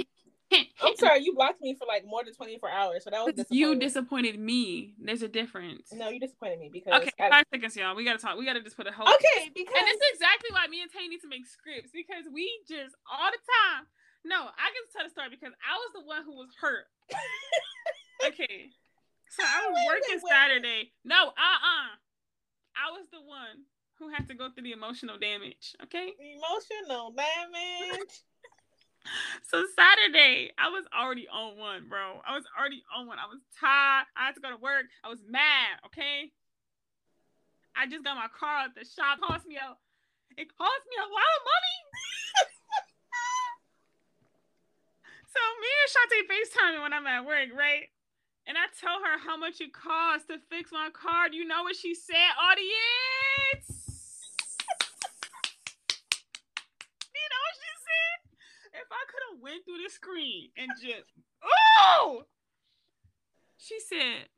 I'm 0.83 0.97
sorry, 0.97 1.23
you 1.23 1.35
blocked 1.35 1.61
me 1.61 1.77
for 1.79 1.87
like 1.87 2.05
more 2.05 2.25
than 2.25 2.35
24 2.35 2.71
hours, 2.71 3.05
so 3.05 3.11
that 3.11 3.25
was 3.25 3.47
you 3.51 3.77
disappointed 3.77 4.39
me. 4.39 4.95
There's 4.99 5.23
a 5.23 5.29
difference. 5.29 5.93
No, 5.93 6.09
you 6.09 6.19
disappointed 6.19 6.59
me 6.59 6.71
because 6.73 7.03
okay, 7.03 7.13
five 7.31 7.45
seconds, 7.53 7.77
y'all. 7.77 7.95
We 7.95 8.05
gotta 8.05 8.19
talk. 8.19 8.37
We 8.37 8.45
gotta 8.45 8.63
just 8.63 8.77
put 8.77 8.87
a 8.87 8.93
whole 8.93 9.07
okay 9.07 9.51
because 9.55 9.75
and 9.77 9.87
this 9.87 9.97
is 9.97 10.09
exactly 10.15 10.51
why 10.51 10.67
me 10.67 10.83
and 10.83 10.91
Tay 10.91 11.07
need 11.09 11.21
to 11.21 11.29
make 11.29 11.47
scripts 11.47 11.91
because 11.93 12.25
we 12.33 12.51
just 12.69 12.95
all 13.07 13.31
the 13.31 13.39
time. 13.39 13.87
No, 14.25 14.37
I 14.37 14.69
can 14.75 14.85
tell 14.93 15.05
the 15.05 15.11
story 15.11 15.29
because 15.31 15.55
I 15.65 15.77
was 15.81 15.91
the 15.95 16.05
one 16.05 16.25
who 16.25 16.37
was 16.37 16.51
hurt. 16.61 16.85
okay, 18.27 18.69
so 19.31 19.43
I 19.45 19.71
was 19.71 19.77
wait, 19.77 19.87
working 19.87 20.19
wait, 20.19 20.25
wait. 20.25 20.35
Saturday. 20.35 20.83
No, 21.05 21.31
uh, 21.31 21.59
uh 21.63 21.91
I 22.77 22.91
was 22.93 23.07
the 23.13 23.23
one 23.23 23.71
who 24.01 24.09
had 24.09 24.27
to 24.29 24.35
go 24.35 24.49
through 24.51 24.65
the 24.65 24.73
emotional 24.73 25.19
damage. 25.19 25.77
Okay, 25.85 26.17
emotional 26.19 27.13
damage. 27.13 28.09
So 29.49 29.65
Saturday, 29.75 30.53
I 30.61 30.69
was 30.69 30.85
already 30.93 31.27
on 31.33 31.57
one, 31.57 31.89
bro. 31.89 32.21
I 32.21 32.37
was 32.37 32.45
already 32.53 32.85
on 32.93 33.09
one. 33.09 33.17
I 33.17 33.25
was 33.33 33.41
tired. 33.57 34.05
I 34.13 34.29
had 34.29 34.37
to 34.37 34.45
go 34.45 34.53
to 34.53 34.61
work. 34.61 34.93
I 35.03 35.09
was 35.09 35.25
mad, 35.25 35.81
okay? 35.89 36.31
I 37.73 37.89
just 37.89 38.05
got 38.05 38.21
my 38.21 38.29
car 38.29 38.69
at 38.69 38.77
the 38.77 38.85
shop. 38.85 39.17
It 39.19 39.25
cost 39.25 39.49
me 39.49 39.57
a 39.57 39.73
it 40.37 40.53
cost 40.53 40.83
me 40.85 40.97
a 41.01 41.09
lot 41.09 41.33
of 41.33 41.43
money. 41.49 41.79
so 45.33 45.41
me 45.65 45.71
and 45.81 45.91
Shante 45.91 46.21
FaceTime 46.29 46.85
when 46.85 46.93
I'm 46.93 47.09
at 47.09 47.25
work, 47.25 47.57
right? 47.57 47.89
And 48.47 48.61
I 48.61 48.69
tell 48.79 49.01
her 49.01 49.17
how 49.17 49.41
much 49.41 49.65
it 49.65 49.73
costs 49.73 50.29
to 50.29 50.37
fix 50.53 50.71
my 50.71 50.93
car. 50.93 51.33
Do 51.33 51.41
you 51.41 51.49
know 51.49 51.65
what 51.65 51.75
she 51.75 51.95
said, 51.97 52.37
audience? 52.37 53.81
if 58.81 58.89
I 58.89 59.03
could 59.07 59.23
have 59.30 59.30
went 59.41 59.65
through 59.65 59.83
the 59.83 59.91
screen 59.91 60.51
and 60.57 60.69
just 60.81 61.09
oh, 61.43 62.25
she 63.57 63.79
said, 63.81 64.29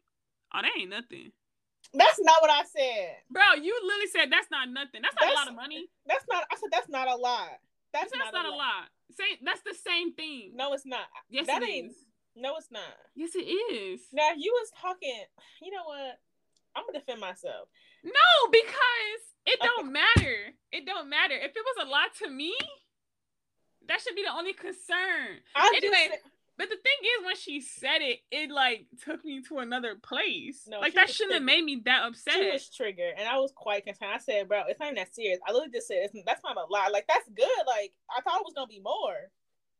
"Oh, 0.55 0.63
that 0.63 0.73
ain't 0.79 0.91
nothing." 0.91 1.33
That's 1.95 2.21
not 2.21 2.41
what 2.41 2.51
I 2.51 2.65
said, 2.65 3.17
bro. 3.31 3.61
You 3.61 3.75
literally 3.85 4.09
said 4.09 4.33
that's 4.33 4.51
not 4.51 4.71
nothing. 4.71 5.03
That's 5.03 5.15
not 5.15 5.29
that's, 5.29 5.35
a 5.35 5.39
lot 5.39 5.49
of 5.49 5.55
money. 5.55 5.89
That's 6.07 6.25
not. 6.31 6.45
I 6.51 6.57
said 6.57 6.71
that's 6.73 6.89
not 6.89 7.09
a 7.09 7.17
lot. 7.17 7.61
That's, 7.93 8.11
that's 8.11 8.33
not, 8.33 8.33
not, 8.33 8.47
a 8.47 8.51
lot. 8.51 8.57
lot. 8.57 8.85
Say 9.13 9.37
that's 9.45 9.61
the 9.61 9.75
same 9.75 10.15
thing. 10.15 10.53
No, 10.55 10.73
it's 10.73 10.87
not. 10.87 11.05
Yes, 11.29 11.47
that 11.47 11.63
it 11.63 11.69
ain't. 11.69 11.91
Is. 11.91 11.97
No, 12.35 12.57
it's 12.57 12.71
not. 12.71 12.97
Yes, 13.15 13.35
it 13.35 13.45
is. 13.45 14.01
Now 14.13 14.31
you 14.37 14.53
was 14.57 14.71
talking. 14.81 15.25
You 15.61 15.71
know 15.71 15.85
what? 15.85 16.19
I'm 16.75 16.85
gonna 16.87 17.01
defend 17.01 17.21
myself. 17.21 17.69
No, 18.05 18.51
because 18.51 19.21
it 19.47 19.61
don't 19.61 19.93
matter. 19.93 20.57
It 20.73 20.87
don't 20.87 21.09
matter. 21.09 21.35
If 21.35 21.53
it 21.55 21.65
was 21.77 21.87
a 21.87 21.91
lot 21.91 22.15
to 22.23 22.31
me, 22.31 22.55
that 23.89 24.01
should 24.01 24.15
be 24.15 24.25
the 24.25 24.33
only 24.33 24.53
concern. 24.53 25.41
I 25.55 25.73
anyway, 25.77 26.09
just, 26.11 26.23
but 26.59 26.69
the 26.69 26.77
thing 26.77 27.01
is, 27.03 27.27
when 27.27 27.37
she 27.37 27.61
said 27.61 27.99
it, 28.01 28.21
it 28.31 28.51
like 28.51 28.87
took 29.05 29.25
me 29.25 29.43
to 29.49 29.59
another 29.59 29.97
place. 29.97 30.65
No, 30.69 30.81
like 30.81 30.95
that 30.95 31.11
shouldn't 31.11 31.35
have 31.35 31.43
made 31.43 31.65
me 31.65 31.83
that 31.85 32.05
upset. 32.05 32.35
She 32.35 32.51
was 32.51 32.69
triggered, 32.69 33.15
and 33.19 33.29
I 33.29 33.39
was 33.39 33.53
quite 33.55 33.85
concerned. 33.85 34.12
I 34.15 34.19
said, 34.19 34.49
"Bro, 34.49 34.65
it's 34.69 34.79
not 34.79 34.87
even 34.87 34.97
that 34.97 35.15
serious." 35.15 35.39
I 35.47 35.53
literally 35.53 35.73
just 35.73 35.89
said, 35.89 36.09
"That's 36.27 36.43
not 36.45 36.57
a 36.57 36.65
lie." 36.71 36.89
Like 36.93 37.07
that's 37.09 37.29
good. 37.29 37.47
Like 37.67 37.93
I 38.11 38.21
thought 38.21 38.41
it 38.41 38.45
was 38.45 38.55
gonna 38.55 38.67
be 38.67 38.81
more. 38.81 39.15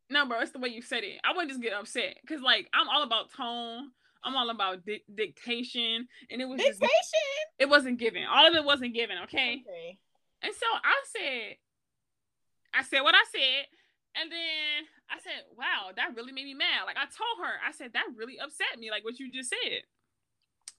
No, 0.09 0.27
bro, 0.27 0.39
it's 0.41 0.51
the 0.51 0.59
way 0.59 0.69
you 0.69 0.81
said 0.81 1.03
it. 1.03 1.19
I 1.23 1.31
wouldn't 1.31 1.49
just 1.49 1.61
get 1.61 1.73
upset 1.73 2.17
because, 2.21 2.41
like, 2.41 2.69
I'm 2.73 2.89
all 2.89 3.03
about 3.03 3.31
tone. 3.31 3.89
I'm 4.23 4.35
all 4.35 4.49
about 4.49 4.85
di- 4.85 5.03
dictation, 5.13 6.07
and 6.29 6.41
it 6.41 6.45
was 6.45 6.57
dictation. 6.57 6.79
Just, 6.81 7.21
it 7.59 7.69
wasn't 7.69 7.99
given. 7.99 8.23
All 8.23 8.47
of 8.47 8.55
it 8.55 8.63
wasn't 8.63 8.93
given. 8.93 9.17
Okay. 9.23 9.63
Okay. 9.67 9.97
And 10.41 10.53
so 10.53 10.65
I 10.83 11.03
said, 11.17 11.55
I 12.73 12.83
said 12.83 13.01
what 13.01 13.15
I 13.15 13.23
said, 13.31 13.65
and 14.13 14.29
then 14.29 14.85
I 15.09 15.17
said, 15.21 15.49
wow, 15.57 15.89
that 15.95 16.13
really 16.15 16.31
made 16.31 16.45
me 16.45 16.53
mad. 16.53 16.85
Like 16.85 16.97
I 16.97 17.09
told 17.09 17.41
her, 17.41 17.57
I 17.61 17.73
said, 17.73 17.93
that 17.93 18.13
really 18.13 18.37
upset 18.37 18.77
me, 18.77 18.93
like 18.93 19.03
what 19.03 19.17
you 19.17 19.31
just 19.33 19.49
said. 19.49 19.85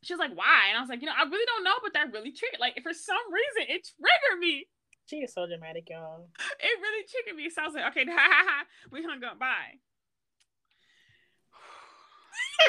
She 0.03 0.12
was 0.12 0.21
like, 0.21 0.37
why? 0.37 0.69
And 0.71 0.76
I 0.76 0.85
was 0.85 0.93
like, 0.93 1.00
you 1.00 1.09
know, 1.09 1.17
I 1.17 1.25
really 1.25 1.49
don't 1.49 1.64
know, 1.64 1.81
but 1.83 1.97
that 1.97 2.12
really 2.12 2.31
triggered. 2.31 2.61
Like, 2.61 2.76
for 2.85 2.93
some 2.93 3.25
reason, 3.33 3.73
it 3.73 3.88
triggered 3.88 4.38
me. 4.38 4.69
She 5.09 5.25
is 5.25 5.33
so 5.33 5.49
dramatic, 5.49 5.88
y'all. 5.88 6.29
It 6.61 6.76
really 6.76 7.05
triggered 7.09 7.41
me. 7.41 7.49
So 7.49 7.64
I 7.64 7.67
was 7.67 7.73
like, 7.73 7.88
okay, 7.93 8.05
ha 8.12 8.21
ha 8.21 8.43
ha. 8.45 8.59
We 8.93 9.00
hung 9.00 9.25
up. 9.25 9.41
Bye. 9.41 9.81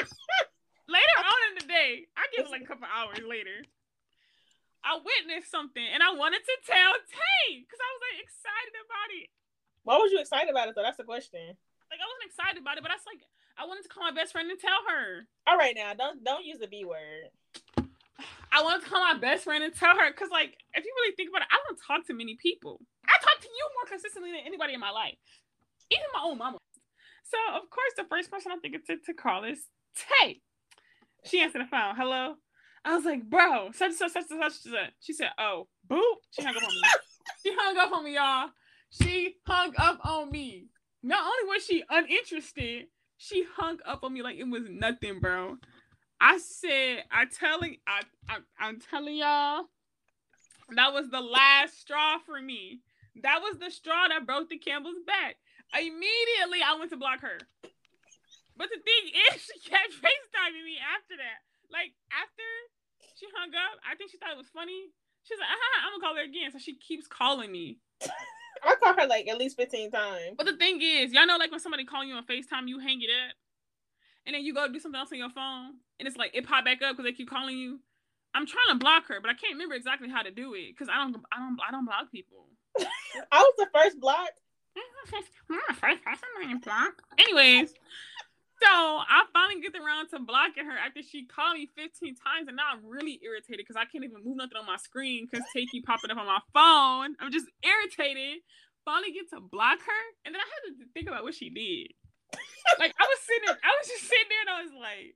later 0.88 1.16
on 1.20 1.40
in 1.52 1.54
the 1.60 1.68
day, 1.68 2.08
I 2.16 2.24
give 2.32 2.48
it 2.48 2.52
like 2.52 2.64
a 2.64 2.68
couple 2.68 2.88
hours 2.88 3.20
later. 3.20 3.64
I 4.80 4.96
witnessed 5.02 5.50
something 5.50 5.82
and 5.82 6.00
I 6.00 6.14
wanted 6.14 6.40
to 6.40 6.56
tell 6.62 6.94
Tay 7.04 7.58
because 7.58 7.80
I 7.82 7.88
was 7.90 8.02
like 8.06 8.22
excited 8.22 8.76
about 8.80 9.10
it. 9.18 9.28
Why 9.86 10.02
was 10.02 10.10
you 10.10 10.18
excited 10.18 10.50
about 10.50 10.66
it 10.66 10.74
though? 10.74 10.82
That's 10.82 10.98
the 10.98 11.06
question. 11.06 11.38
Like 11.38 12.02
I 12.02 12.06
wasn't 12.10 12.26
excited 12.26 12.58
about 12.58 12.74
it, 12.74 12.82
but 12.82 12.90
I 12.90 12.98
was 12.98 13.06
like, 13.06 13.22
I 13.54 13.70
wanted 13.70 13.86
to 13.86 13.88
call 13.88 14.02
my 14.02 14.10
best 14.10 14.34
friend 14.34 14.50
and 14.50 14.58
tell 14.58 14.82
her. 14.90 15.30
All 15.46 15.54
right, 15.54 15.78
now 15.78 15.94
don't 15.94 16.26
don't 16.26 16.44
use 16.44 16.58
the 16.58 16.66
B 16.66 16.82
word. 16.82 17.30
I 18.50 18.66
wanted 18.66 18.82
to 18.82 18.90
call 18.90 18.98
my 18.98 19.14
best 19.14 19.44
friend 19.44 19.62
and 19.62 19.74
tell 19.74 19.94
her 19.94 20.10
because, 20.10 20.30
like, 20.30 20.56
if 20.74 20.82
you 20.82 20.90
really 20.96 21.14
think 21.14 21.28
about 21.28 21.42
it, 21.42 21.52
I 21.52 21.60
don't 21.66 21.78
talk 21.78 22.06
to 22.06 22.14
many 22.14 22.38
people. 22.40 22.80
I 23.04 23.14
talk 23.20 23.38
to 23.42 23.48
you 23.48 23.64
more 23.78 23.86
consistently 23.86 24.32
than 24.32 24.46
anybody 24.46 24.72
in 24.72 24.80
my 24.80 24.90
life, 24.90 25.18
even 25.90 26.06
my 26.14 26.22
own 26.24 26.38
mama. 26.38 26.58
So, 27.22 27.38
of 27.54 27.68
course, 27.70 27.92
the 27.96 28.08
first 28.08 28.30
person 28.30 28.50
I'm 28.50 28.60
thinking 28.60 28.80
to, 28.86 28.96
to 28.96 29.14
call 29.14 29.44
is 29.44 29.68
Tay. 29.94 30.40
She 31.24 31.40
answered 31.40 31.62
the 31.62 31.70
phone. 31.70 31.94
Hello. 31.96 32.36
I 32.84 32.94
was 32.94 33.04
like, 33.04 33.28
bro, 33.28 33.70
such 33.72 33.92
such 33.92 34.12
such 34.12 34.26
such 34.26 34.52
such. 34.62 34.94
She 35.00 35.12
said, 35.12 35.30
oh, 35.38 35.68
boop. 35.86 36.22
She 36.30 36.42
hung 36.42 36.56
up 36.56 36.62
on 36.62 36.70
me. 36.70 36.82
she 37.42 37.52
hung 37.54 37.76
up 37.76 37.92
on 37.92 38.04
me, 38.04 38.14
y'all. 38.14 38.50
She 38.90 39.36
hung 39.46 39.72
up 39.78 39.98
on 40.04 40.30
me. 40.30 40.68
Not 41.02 41.24
only 41.24 41.54
was 41.54 41.64
she 41.64 41.82
uninterested, 41.88 42.86
she 43.16 43.44
hung 43.56 43.78
up 43.86 44.04
on 44.04 44.12
me 44.12 44.22
like 44.22 44.36
it 44.36 44.48
was 44.48 44.68
nothing, 44.68 45.20
bro. 45.20 45.56
I 46.20 46.38
said, 46.38 47.04
I 47.10 47.26
telling, 47.26 47.76
I, 47.86 48.02
I, 48.28 48.38
I'm 48.58 48.80
telling 48.80 49.16
y'all, 49.16 49.64
that 50.74 50.92
was 50.92 51.10
the 51.10 51.20
last 51.20 51.80
straw 51.80 52.18
for 52.24 52.40
me. 52.40 52.80
That 53.22 53.40
was 53.40 53.58
the 53.58 53.70
straw 53.70 54.08
that 54.08 54.26
broke 54.26 54.48
the 54.48 54.58
camel's 54.58 55.00
back. 55.06 55.36
Immediately, 55.74 56.60
I 56.64 56.76
went 56.78 56.90
to 56.90 56.96
block 56.96 57.20
her. 57.20 57.38
But 58.56 58.68
the 58.72 58.80
thing 58.80 59.04
is, 59.30 59.42
she 59.48 59.70
kept 59.70 59.92
FaceTiming 59.92 60.64
me 60.64 60.80
after 60.80 61.16
that. 61.16 61.40
Like, 61.70 61.92
after 62.12 62.48
she 63.16 63.26
hung 63.36 63.52
up, 63.52 63.76
I 63.84 63.94
think 63.96 64.10
she 64.10 64.18
thought 64.18 64.32
it 64.32 64.40
was 64.40 64.52
funny. 64.52 64.92
She's 65.24 65.38
like, 65.38 65.50
uh-huh, 65.50 65.78
I'm 65.84 65.92
gonna 65.92 66.04
call 66.04 66.16
her 66.16 66.28
again. 66.28 66.52
So 66.52 66.58
she 66.58 66.76
keeps 66.76 67.06
calling 67.06 67.50
me. 67.50 67.78
I 68.66 68.74
call 68.82 68.94
her 68.94 69.06
like 69.06 69.28
at 69.28 69.38
least 69.38 69.56
15 69.56 69.90
times. 69.90 70.34
But 70.36 70.46
the 70.46 70.56
thing 70.56 70.80
is, 70.82 71.12
y'all 71.12 71.26
know 71.26 71.36
like 71.36 71.50
when 71.50 71.60
somebody 71.60 71.84
call 71.84 72.04
you 72.04 72.14
on 72.14 72.24
FaceTime, 72.26 72.66
you 72.66 72.78
hang 72.78 73.00
it 73.02 73.10
up. 73.10 73.34
And 74.26 74.34
then 74.34 74.42
you 74.42 74.52
go 74.52 74.66
do 74.70 74.80
something 74.80 74.98
else 74.98 75.12
on 75.12 75.18
your 75.18 75.30
phone. 75.30 75.74
And 75.98 76.08
it's 76.08 76.16
like 76.16 76.32
it 76.34 76.46
pop 76.46 76.64
back 76.64 76.82
up 76.82 76.96
because 76.96 77.04
they 77.04 77.12
keep 77.12 77.30
calling 77.30 77.56
you. 77.56 77.80
I'm 78.34 78.46
trying 78.46 78.68
to 78.70 78.74
block 78.74 79.06
her, 79.08 79.20
but 79.20 79.30
I 79.30 79.34
can't 79.34 79.54
remember 79.54 79.74
exactly 79.74 80.10
how 80.10 80.22
to 80.22 80.30
do 80.30 80.52
it 80.54 80.72
because 80.72 80.88
I 80.88 80.96
don't 80.96 81.16
I 81.32 81.38
don't 81.38 81.56
I 81.66 81.70
don't 81.70 81.86
block 81.86 82.10
people. 82.12 82.48
I 83.32 83.38
was 83.40 83.54
the 83.56 83.68
first 83.72 83.98
block. 83.98 84.28
I'm 84.76 85.58
the 85.68 85.74
first 85.74 86.04
person 86.04 86.60
block. 86.60 87.02
Anyways, 87.18 87.72
so 88.62 88.70
I 89.04 89.28
finally 89.32 89.60
get 89.60 89.76
around 89.76 90.08
to 90.10 90.20
blocking 90.20 90.64
her 90.64 90.76
after 90.76 91.02
she 91.02 91.26
called 91.26 91.60
me 91.60 91.68
15 91.76 92.16
times, 92.16 92.48
and 92.48 92.56
now 92.56 92.72
I'm 92.72 92.84
really 92.84 93.20
irritated 93.20 93.64
because 93.64 93.76
I 93.76 93.84
can't 93.84 94.04
even 94.04 94.24
move 94.24 94.40
nothing 94.40 94.56
on 94.56 94.64
my 94.64 94.80
screen 94.80 95.28
because 95.28 95.44
Takey 95.52 95.84
popping 95.84 96.10
up 96.10 96.16
on 96.16 96.24
my 96.24 96.40
phone. 96.56 97.16
I'm 97.20 97.32
just 97.32 97.46
irritated. 97.60 98.40
Finally 98.84 99.12
get 99.12 99.28
to 99.34 99.40
block 99.42 99.82
her, 99.82 100.02
and 100.24 100.32
then 100.32 100.40
I 100.40 100.46
had 100.46 100.62
to 100.72 100.88
think 100.94 101.08
about 101.08 101.24
what 101.26 101.34
she 101.34 101.50
did. 101.50 101.92
like 102.80 102.94
I 102.96 103.04
was 103.04 103.20
sitting, 103.26 103.44
there, 103.44 103.58
I 103.60 103.72
was 103.76 103.88
just 103.88 104.04
sitting 104.08 104.30
there, 104.30 104.42
and 104.46 104.52
I 104.54 104.58
was 104.62 104.74
like, 104.78 105.10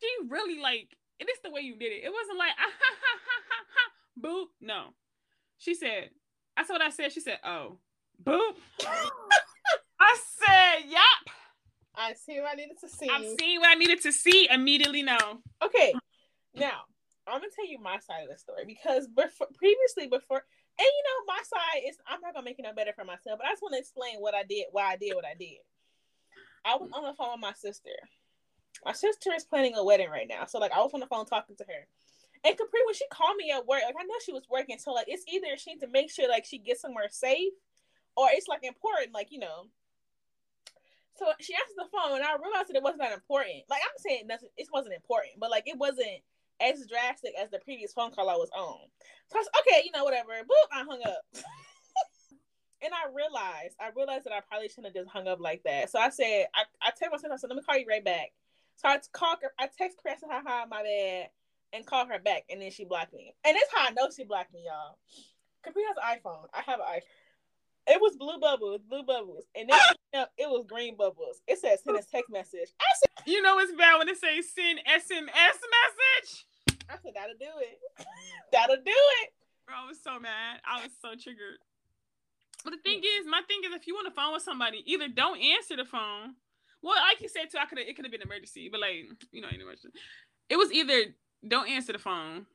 she 0.00 0.10
really 0.28 0.60
like 0.60 0.90
it 1.20 1.28
is 1.28 1.38
the 1.44 1.50
way 1.50 1.60
you 1.60 1.76
did 1.76 1.92
it. 1.92 2.04
It 2.04 2.12
wasn't 2.12 2.38
like 2.38 2.52
ah, 2.58 2.64
ha, 2.64 2.92
ha, 3.00 3.14
ha, 3.24 3.36
ha, 3.48 3.58
ha, 3.76 3.84
boop. 4.18 4.52
No, 4.60 4.92
she 5.58 5.74
said. 5.74 6.10
That's 6.56 6.68
what 6.68 6.82
I 6.82 6.90
said. 6.90 7.12
She 7.12 7.20
said, 7.20 7.38
"Oh, 7.44 7.78
boop." 8.22 8.56
I 10.00 10.16
said, 10.36 10.90
"Yep." 10.90 11.34
I 11.94 12.14
see 12.14 12.40
what 12.40 12.52
I 12.52 12.54
needed 12.54 12.78
to 12.80 12.88
see. 12.88 13.08
I'm 13.10 13.24
seeing 13.38 13.60
what 13.60 13.70
I 13.70 13.74
needed 13.74 14.00
to 14.02 14.12
see. 14.12 14.48
Immediately 14.50 15.02
know. 15.02 15.40
Okay, 15.62 15.94
now 16.54 16.82
I'm 17.26 17.40
gonna 17.40 17.52
tell 17.54 17.66
you 17.66 17.78
my 17.78 17.98
side 17.98 18.22
of 18.24 18.30
the 18.30 18.38
story 18.38 18.64
because 18.66 19.06
before, 19.08 19.48
previously, 19.54 20.06
before, 20.06 20.42
and 20.78 20.86
you 20.86 21.02
know, 21.04 21.34
my 21.34 21.40
side 21.44 21.82
is 21.88 21.96
I'm 22.06 22.20
not 22.20 22.34
gonna 22.34 22.44
make 22.44 22.58
it 22.58 22.62
no 22.62 22.72
better 22.72 22.92
for 22.94 23.04
myself, 23.04 23.38
but 23.38 23.46
I 23.46 23.52
just 23.52 23.62
want 23.62 23.74
to 23.74 23.80
explain 23.80 24.16
what 24.18 24.34
I 24.34 24.42
did, 24.42 24.66
why 24.72 24.92
I 24.92 24.96
did 24.96 25.14
what 25.14 25.24
I 25.24 25.34
did. 25.38 25.58
I 26.64 26.76
was 26.76 26.90
on 26.92 27.04
the 27.04 27.14
phone 27.14 27.32
with 27.32 27.40
my 27.40 27.52
sister. 27.52 27.90
My 28.84 28.92
sister 28.92 29.32
is 29.34 29.44
planning 29.44 29.74
a 29.76 29.84
wedding 29.84 30.10
right 30.10 30.28
now, 30.28 30.46
so 30.46 30.58
like 30.58 30.72
I 30.72 30.80
was 30.80 30.92
on 30.94 31.00
the 31.00 31.06
phone 31.06 31.26
talking 31.26 31.56
to 31.56 31.64
her. 31.64 31.86
And 32.42 32.56
Capri, 32.56 32.80
when 32.86 32.94
she 32.94 33.04
called 33.10 33.36
me 33.36 33.50
at 33.50 33.66
work, 33.66 33.82
like 33.84 33.94
I 33.98 34.04
know 34.04 34.14
she 34.24 34.32
was 34.32 34.44
working, 34.50 34.78
so 34.78 34.92
like 34.92 35.08
it's 35.08 35.24
either 35.28 35.56
she 35.58 35.70
needs 35.70 35.82
to 35.82 35.88
make 35.88 36.10
sure 36.10 36.28
like 36.28 36.46
she 36.46 36.58
gets 36.58 36.80
somewhere 36.80 37.08
safe, 37.10 37.52
or 38.16 38.28
it's 38.32 38.48
like 38.48 38.64
important, 38.64 39.12
like 39.12 39.30
you 39.30 39.38
know, 39.38 39.66
So 41.20 41.28
she 41.38 41.52
answered 41.52 41.76
the 41.76 41.92
phone, 41.92 42.16
and 42.16 42.24
I 42.24 42.32
realized 42.40 42.72
that 42.72 42.80
it 42.80 42.82
wasn't 42.82 43.04
that 43.04 43.12
important. 43.12 43.68
Like 43.68 43.84
I'm 43.84 44.00
saying, 44.00 44.26
nothing. 44.26 44.48
It 44.56 44.68
wasn't 44.72 44.96
important, 44.96 45.36
but 45.36 45.50
like 45.50 45.68
it 45.68 45.76
wasn't 45.76 46.24
as 46.60 46.88
drastic 46.88 47.32
as 47.36 47.50
the 47.50 47.60
previous 47.60 47.92
phone 47.92 48.10
call 48.10 48.32
I 48.32 48.40
was 48.40 48.48
on. 48.56 48.88
So 49.28 49.36
I 49.36 49.44
was 49.44 49.52
okay, 49.60 49.82
you 49.84 49.92
know, 49.92 50.04
whatever. 50.04 50.32
Boop, 50.48 50.68
I 50.72 50.80
hung 50.80 51.00
up. 51.04 51.20
and 52.82 52.92
I 52.96 53.12
realized, 53.12 53.76
I 53.80 53.90
realized 53.94 54.24
that 54.24 54.32
I 54.32 54.40
probably 54.40 54.68
shouldn't 54.68 54.96
have 54.96 55.04
just 55.04 55.12
hung 55.12 55.28
up 55.28 55.40
like 55.40 55.62
that. 55.64 55.90
So 55.90 55.98
I 55.98 56.08
said, 56.08 56.46
I, 56.54 56.64
I 56.80 56.90
text 56.90 57.12
myself, 57.12 57.32
I 57.32 57.36
said, 57.36 57.50
let 57.50 57.56
me 57.56 57.62
call 57.62 57.76
you 57.76 57.86
right 57.88 58.04
back. 58.04 58.32
So 58.76 58.88
I 58.88 58.98
called 59.12 59.38
her, 59.42 59.52
I 59.58 59.68
text 59.76 59.98
Chris, 60.00 60.20
haha, 60.24 60.66
my 60.66 60.82
bad, 60.82 61.28
and 61.72 61.86
call 61.86 62.06
her 62.06 62.18
back, 62.18 62.44
and 62.48 62.60
then 62.60 62.70
she 62.70 62.84
blocked 62.84 63.12
me. 63.12 63.34
And 63.44 63.54
that's 63.54 63.72
how 63.74 63.88
I 63.88 63.92
know 63.92 64.08
she 64.14 64.24
blocked 64.24 64.52
me, 64.52 64.64
y'all. 64.64 64.96
Capri 65.62 65.82
has 65.84 65.96
an 66.00 66.18
iPhone. 66.18 66.46
I 66.54 66.62
have 66.64 66.80
an 66.80 66.86
iPhone. 66.86 67.19
It 67.86 68.00
was 68.00 68.16
blue 68.16 68.38
bubbles, 68.38 68.80
blue 68.88 69.02
bubbles, 69.02 69.44
and 69.56 69.68
then 69.68 70.26
it 70.38 70.48
was 70.48 70.64
green 70.68 70.96
bubbles. 70.96 71.40
It 71.46 71.58
says 71.58 71.80
send 71.82 71.98
a 71.98 72.02
text 72.02 72.30
message. 72.30 72.68
I 72.80 72.92
said, 73.00 73.26
you 73.26 73.42
know 73.42 73.58
it's 73.58 73.72
bad 73.72 73.98
when 73.98 74.08
it 74.08 74.18
says 74.18 74.46
send 74.54 74.80
SMS 74.86 75.26
message. 75.26 76.46
I 76.88 76.94
said 77.02 77.12
that'll 77.14 77.38
do 77.38 77.50
it. 77.60 77.78
that'll 78.52 78.76
do 78.76 78.82
it. 79.22 79.30
Bro, 79.66 79.76
I 79.84 79.88
was 79.88 80.02
so 80.02 80.18
mad. 80.18 80.60
I 80.64 80.82
was 80.82 80.92
so 81.00 81.10
triggered. 81.10 81.58
But 82.64 82.72
the 82.72 82.78
thing 82.78 82.98
is, 82.98 83.26
my 83.26 83.40
thing 83.48 83.60
is, 83.64 83.74
if 83.74 83.86
you 83.86 83.94
want 83.94 84.08
to 84.08 84.14
phone 84.14 84.34
with 84.34 84.42
somebody, 84.42 84.82
either 84.84 85.08
don't 85.08 85.40
answer 85.40 85.76
the 85.76 85.84
phone. 85.84 86.34
Well, 86.82 86.96
like 86.96 87.20
you 87.20 87.28
said 87.28 87.50
too, 87.50 87.58
I 87.58 87.66
could 87.66 87.78
it 87.78 87.96
could 87.96 88.04
have 88.04 88.12
been 88.12 88.22
an 88.22 88.28
emergency, 88.28 88.68
but 88.70 88.80
like 88.80 89.06
you 89.32 89.40
know, 89.40 89.48
emergency. 89.48 89.90
it 90.48 90.56
was 90.56 90.72
either 90.72 91.14
don't 91.46 91.68
answer 91.68 91.92
the 91.92 91.98
phone 91.98 92.46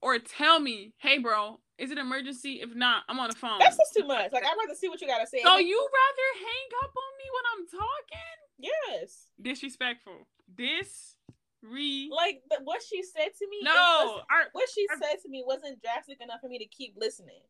or 0.00 0.18
tell 0.18 0.60
me, 0.60 0.92
hey, 0.98 1.18
bro, 1.18 1.60
is 1.78 1.90
it 1.90 1.98
emergency? 1.98 2.60
If 2.62 2.74
not, 2.74 3.04
I'm 3.08 3.18
on 3.18 3.28
the 3.30 3.36
phone. 3.36 3.58
That's 3.58 3.76
just 3.76 3.94
too 3.94 4.06
much. 4.06 4.32
Like 4.32 4.44
I'd 4.44 4.56
rather 4.58 4.74
see 4.74 4.88
what 4.88 5.00
you 5.00 5.06
gotta 5.06 5.26
say. 5.26 5.42
So 5.42 5.58
you 5.58 5.76
rather 5.76 6.28
hang 6.38 6.68
up 6.84 6.92
on 6.96 7.12
me 7.18 7.24
when 7.34 7.44
I'm 7.52 7.66
talking? 7.68 8.36
Yes. 8.58 9.26
Disrespectful. 9.40 10.26
This 10.56 11.16
re 11.62 12.10
like 12.12 12.42
the, 12.50 12.58
what 12.64 12.82
she 12.82 13.02
said 13.02 13.30
to 13.38 13.48
me. 13.48 13.58
No, 13.62 14.22
our, 14.30 14.44
what 14.52 14.68
she 14.74 14.86
our, 14.90 14.96
said 14.98 15.20
to 15.22 15.28
me 15.28 15.42
wasn't 15.46 15.82
drastic 15.82 16.20
enough 16.22 16.40
for 16.40 16.48
me 16.48 16.58
to 16.58 16.66
keep 16.66 16.94
listening. 16.96 17.42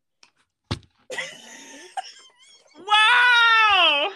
wow. 2.77 4.11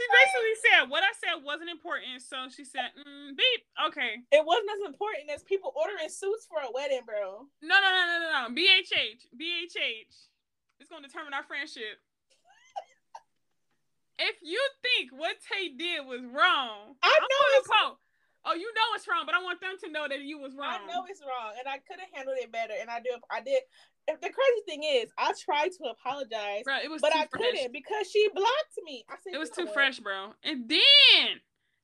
She 0.00 0.08
basically 0.08 0.56
said 0.64 0.80
what 0.88 1.04
I 1.04 1.12
said 1.12 1.44
wasn't 1.44 1.68
important, 1.68 2.24
so 2.24 2.48
she 2.48 2.64
said, 2.64 2.96
mm, 2.96 3.36
"Beep, 3.36 3.60
okay." 3.92 4.24
It 4.32 4.40
wasn't 4.40 4.72
as 4.80 4.88
important 4.88 5.28
as 5.28 5.44
people 5.44 5.76
ordering 5.76 6.08
suits 6.08 6.48
for 6.48 6.64
a 6.64 6.72
wedding, 6.72 7.04
bro. 7.04 7.44
No, 7.60 7.76
no, 7.76 7.90
no, 7.92 8.02
no, 8.08 8.16
no, 8.16 8.28
no. 8.32 8.44
BHH, 8.56 9.28
BHH. 9.36 10.16
It's 10.80 10.88
gonna 10.88 11.06
determine 11.06 11.36
our 11.36 11.44
friendship. 11.44 12.00
if 14.24 14.40
you 14.40 14.60
think 14.80 15.12
what 15.12 15.36
Tay 15.44 15.76
did 15.76 16.08
was 16.08 16.24
wrong, 16.24 16.96
I'm 17.04 17.20
know 17.20 17.44
it's 17.60 17.68
wrong. 17.68 18.00
Oh, 18.46 18.54
you 18.56 18.72
know 18.72 18.96
it's 18.96 19.04
wrong, 19.04 19.28
but 19.28 19.34
I 19.34 19.42
want 19.44 19.60
them 19.60 19.76
to 19.84 19.92
know 19.92 20.08
that 20.08 20.24
you 20.24 20.40
was 20.40 20.56
wrong. 20.56 20.80
I 20.80 20.86
know 20.88 21.04
it's 21.04 21.20
wrong, 21.20 21.52
and 21.60 21.68
I 21.68 21.76
could 21.84 22.00
have 22.00 22.08
handled 22.16 22.40
it 22.40 22.50
better, 22.50 22.72
and 22.72 22.88
I 22.88 23.00
do. 23.00 23.12
I 23.28 23.44
did 23.44 23.60
the 24.20 24.30
crazy 24.30 24.62
thing 24.66 24.82
is, 24.84 25.10
I 25.18 25.32
tried 25.44 25.72
to 25.72 25.84
apologize, 25.90 26.62
bro, 26.64 26.76
it 26.82 26.90
was 26.90 27.00
but 27.00 27.14
I 27.14 27.26
fresh. 27.26 27.30
couldn't 27.32 27.72
because 27.72 28.10
she 28.10 28.28
blocked 28.34 28.78
me. 28.84 29.04
I 29.08 29.14
said 29.22 29.34
it 29.34 29.38
was 29.38 29.50
too 29.50 29.66
fresh, 29.66 30.00
bro. 30.00 30.34
And 30.44 30.68
then 30.68 31.40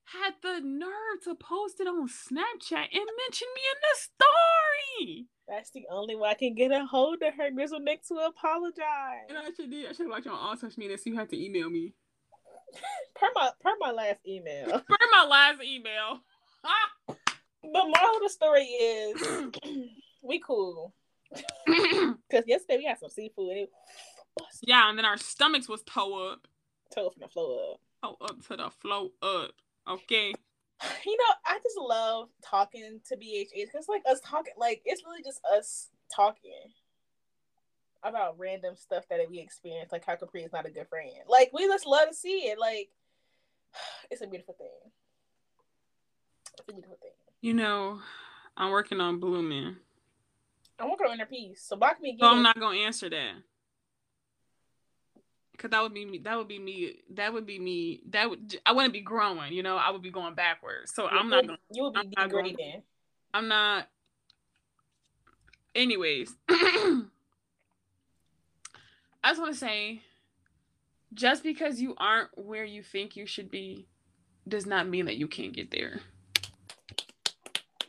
had 0.06 0.34
the 0.42 0.60
nerve 0.64 1.22
to 1.24 1.34
post 1.34 1.80
it 1.80 1.86
on 1.86 2.08
Snapchat 2.08 2.88
and 2.92 3.10
mention 3.18 3.48
me 3.54 3.62
in 3.72 3.78
the 3.82 3.96
story. 3.98 5.26
That's 5.48 5.70
the 5.70 5.84
only 5.90 6.16
way 6.16 6.30
I 6.30 6.34
can 6.34 6.54
get 6.54 6.72
a 6.72 6.84
hold 6.86 7.22
of 7.22 7.34
her, 7.34 7.50
Grizzle 7.50 7.80
Nick, 7.80 8.06
to 8.08 8.14
apologize. 8.14 9.26
And 9.28 9.38
I 9.38 9.50
should 9.56 9.70
did. 9.70 9.86
I 9.86 9.92
should 9.92 10.06
have 10.06 10.10
watched 10.10 10.26
you 10.26 10.32
on 10.32 10.38
all 10.38 10.56
social 10.56 10.78
media, 10.78 10.98
so 10.98 11.10
you 11.10 11.16
had 11.16 11.30
to 11.30 11.44
email 11.44 11.70
me. 11.70 11.94
per 13.14 13.28
my 13.34 13.50
per 13.60 13.74
my 13.80 13.90
last 13.90 14.20
email. 14.26 14.66
per 14.88 14.96
my 15.12 15.26
last 15.28 15.62
email. 15.62 16.20
but 17.06 17.16
moral 17.72 18.16
of 18.16 18.22
the 18.22 18.28
story 18.28 18.64
is, 18.64 19.22
we 20.22 20.40
cool. 20.44 20.94
Because 21.66 22.44
yesterday 22.46 22.78
we 22.78 22.84
had 22.84 22.98
some 22.98 23.10
seafood. 23.10 23.68
yeah, 24.62 24.88
and 24.88 24.98
then 24.98 25.04
our 25.04 25.16
stomachs 25.16 25.68
was 25.68 25.82
toe 25.82 26.30
up. 26.30 26.46
Toe 26.94 27.10
from 27.10 27.22
the 27.22 27.28
floor 27.28 27.72
up. 27.72 27.80
Toe 28.02 28.16
up 28.24 28.46
to 28.46 28.56
the 28.56 28.70
floor 28.70 29.08
up. 29.22 29.52
Okay. 29.88 30.32
You 31.04 31.16
know, 31.16 31.34
I 31.46 31.58
just 31.62 31.78
love 31.78 32.28
talking 32.42 33.00
to 33.08 33.16
BHH 33.16 33.66
because, 33.72 33.88
like, 33.88 34.02
us 34.08 34.20
talking, 34.24 34.52
like, 34.58 34.82
it's 34.84 35.02
really 35.04 35.22
just 35.22 35.40
us 35.44 35.88
talking 36.14 36.52
about 38.02 38.38
random 38.38 38.76
stuff 38.76 39.04
that 39.08 39.20
we 39.28 39.38
experience, 39.38 39.90
like 39.90 40.04
how 40.04 40.16
Capri 40.16 40.42
is 40.42 40.52
not 40.52 40.66
a 40.66 40.70
good 40.70 40.88
friend. 40.88 41.10
Like, 41.28 41.50
we 41.52 41.66
just 41.66 41.86
love 41.86 42.08
to 42.08 42.14
see 42.14 42.48
it. 42.48 42.58
Like, 42.58 42.90
it's 44.10 44.22
a 44.22 44.26
beautiful 44.26 44.54
thing. 44.54 44.68
It's 46.52 46.68
a 46.68 46.72
beautiful 46.72 46.98
thing. 47.00 47.10
You 47.40 47.54
know, 47.54 48.00
I'm 48.56 48.70
working 48.70 49.00
on 49.00 49.18
blooming. 49.18 49.76
I'm 50.78 50.90
working 50.90 51.06
on 51.06 51.14
inner 51.14 51.26
peace. 51.26 51.64
So 51.66 51.76
block 51.76 52.00
me 52.00 52.10
again. 52.10 52.20
So 52.20 52.26
I'm 52.28 52.42
not 52.42 52.58
gonna 52.58 52.78
answer 52.78 53.08
that. 53.10 53.32
Cause 55.58 55.70
that 55.70 55.82
would 55.82 55.94
be 55.94 56.04
me. 56.04 56.18
That 56.18 56.36
would 56.36 56.48
be 56.48 56.58
me. 56.58 56.96
That 57.14 57.32
would 57.32 57.46
be 57.46 57.58
me. 57.58 58.02
That 58.10 58.28
would. 58.28 58.58
I 58.66 58.72
wouldn't 58.72 58.92
be 58.92 59.00
growing. 59.00 59.54
You 59.54 59.62
know, 59.62 59.76
I 59.76 59.90
would 59.90 60.02
be 60.02 60.10
going 60.10 60.34
backwards. 60.34 60.92
So 60.94 61.06
I'm 61.08 61.30
not. 61.30 61.46
Gonna, 61.46 61.58
you 61.72 61.84
would 61.84 61.94
be 61.94 62.12
I'm 62.16 62.28
degrading. 62.28 62.56
Not 62.58 62.82
I'm 63.32 63.48
not. 63.48 63.88
Anyways, 65.74 66.34
I 66.48 67.04
just 69.24 69.40
want 69.40 69.52
to 69.54 69.58
say, 69.58 70.02
just 71.14 71.42
because 71.42 71.80
you 71.80 71.94
aren't 71.96 72.30
where 72.36 72.64
you 72.64 72.82
think 72.82 73.16
you 73.16 73.26
should 73.26 73.50
be, 73.50 73.86
does 74.46 74.66
not 74.66 74.88
mean 74.88 75.06
that 75.06 75.16
you 75.16 75.26
can't 75.26 75.52
get 75.52 75.70
there. 75.70 76.00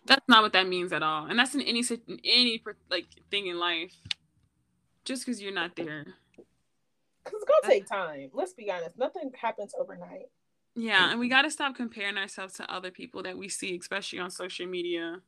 That's 0.07 0.27
not 0.27 0.43
what 0.43 0.53
that 0.53 0.67
means 0.67 0.93
at 0.93 1.03
all, 1.03 1.25
and 1.25 1.37
that's 1.37 1.53
in 1.53 1.61
any 1.61 1.83
in 2.07 2.19
any 2.23 2.63
like 2.89 3.07
thing 3.29 3.47
in 3.47 3.59
life. 3.59 3.93
Just 5.05 5.25
because 5.25 5.41
you're 5.41 5.53
not 5.53 5.75
there, 5.75 6.05
because 6.35 7.41
it's 7.41 7.45
gonna 7.45 7.73
take 7.73 7.87
time. 7.87 8.29
Let's 8.33 8.53
be 8.53 8.71
honest, 8.71 8.97
nothing 8.97 9.31
happens 9.39 9.73
overnight. 9.79 10.29
Yeah, 10.75 11.09
and 11.09 11.19
we 11.19 11.27
got 11.27 11.41
to 11.41 11.49
stop 11.49 11.75
comparing 11.75 12.17
ourselves 12.17 12.53
to 12.55 12.71
other 12.71 12.91
people 12.91 13.23
that 13.23 13.35
we 13.35 13.49
see, 13.49 13.75
especially 13.75 14.19
on 14.19 14.29
social 14.29 14.67
media. 14.67 15.21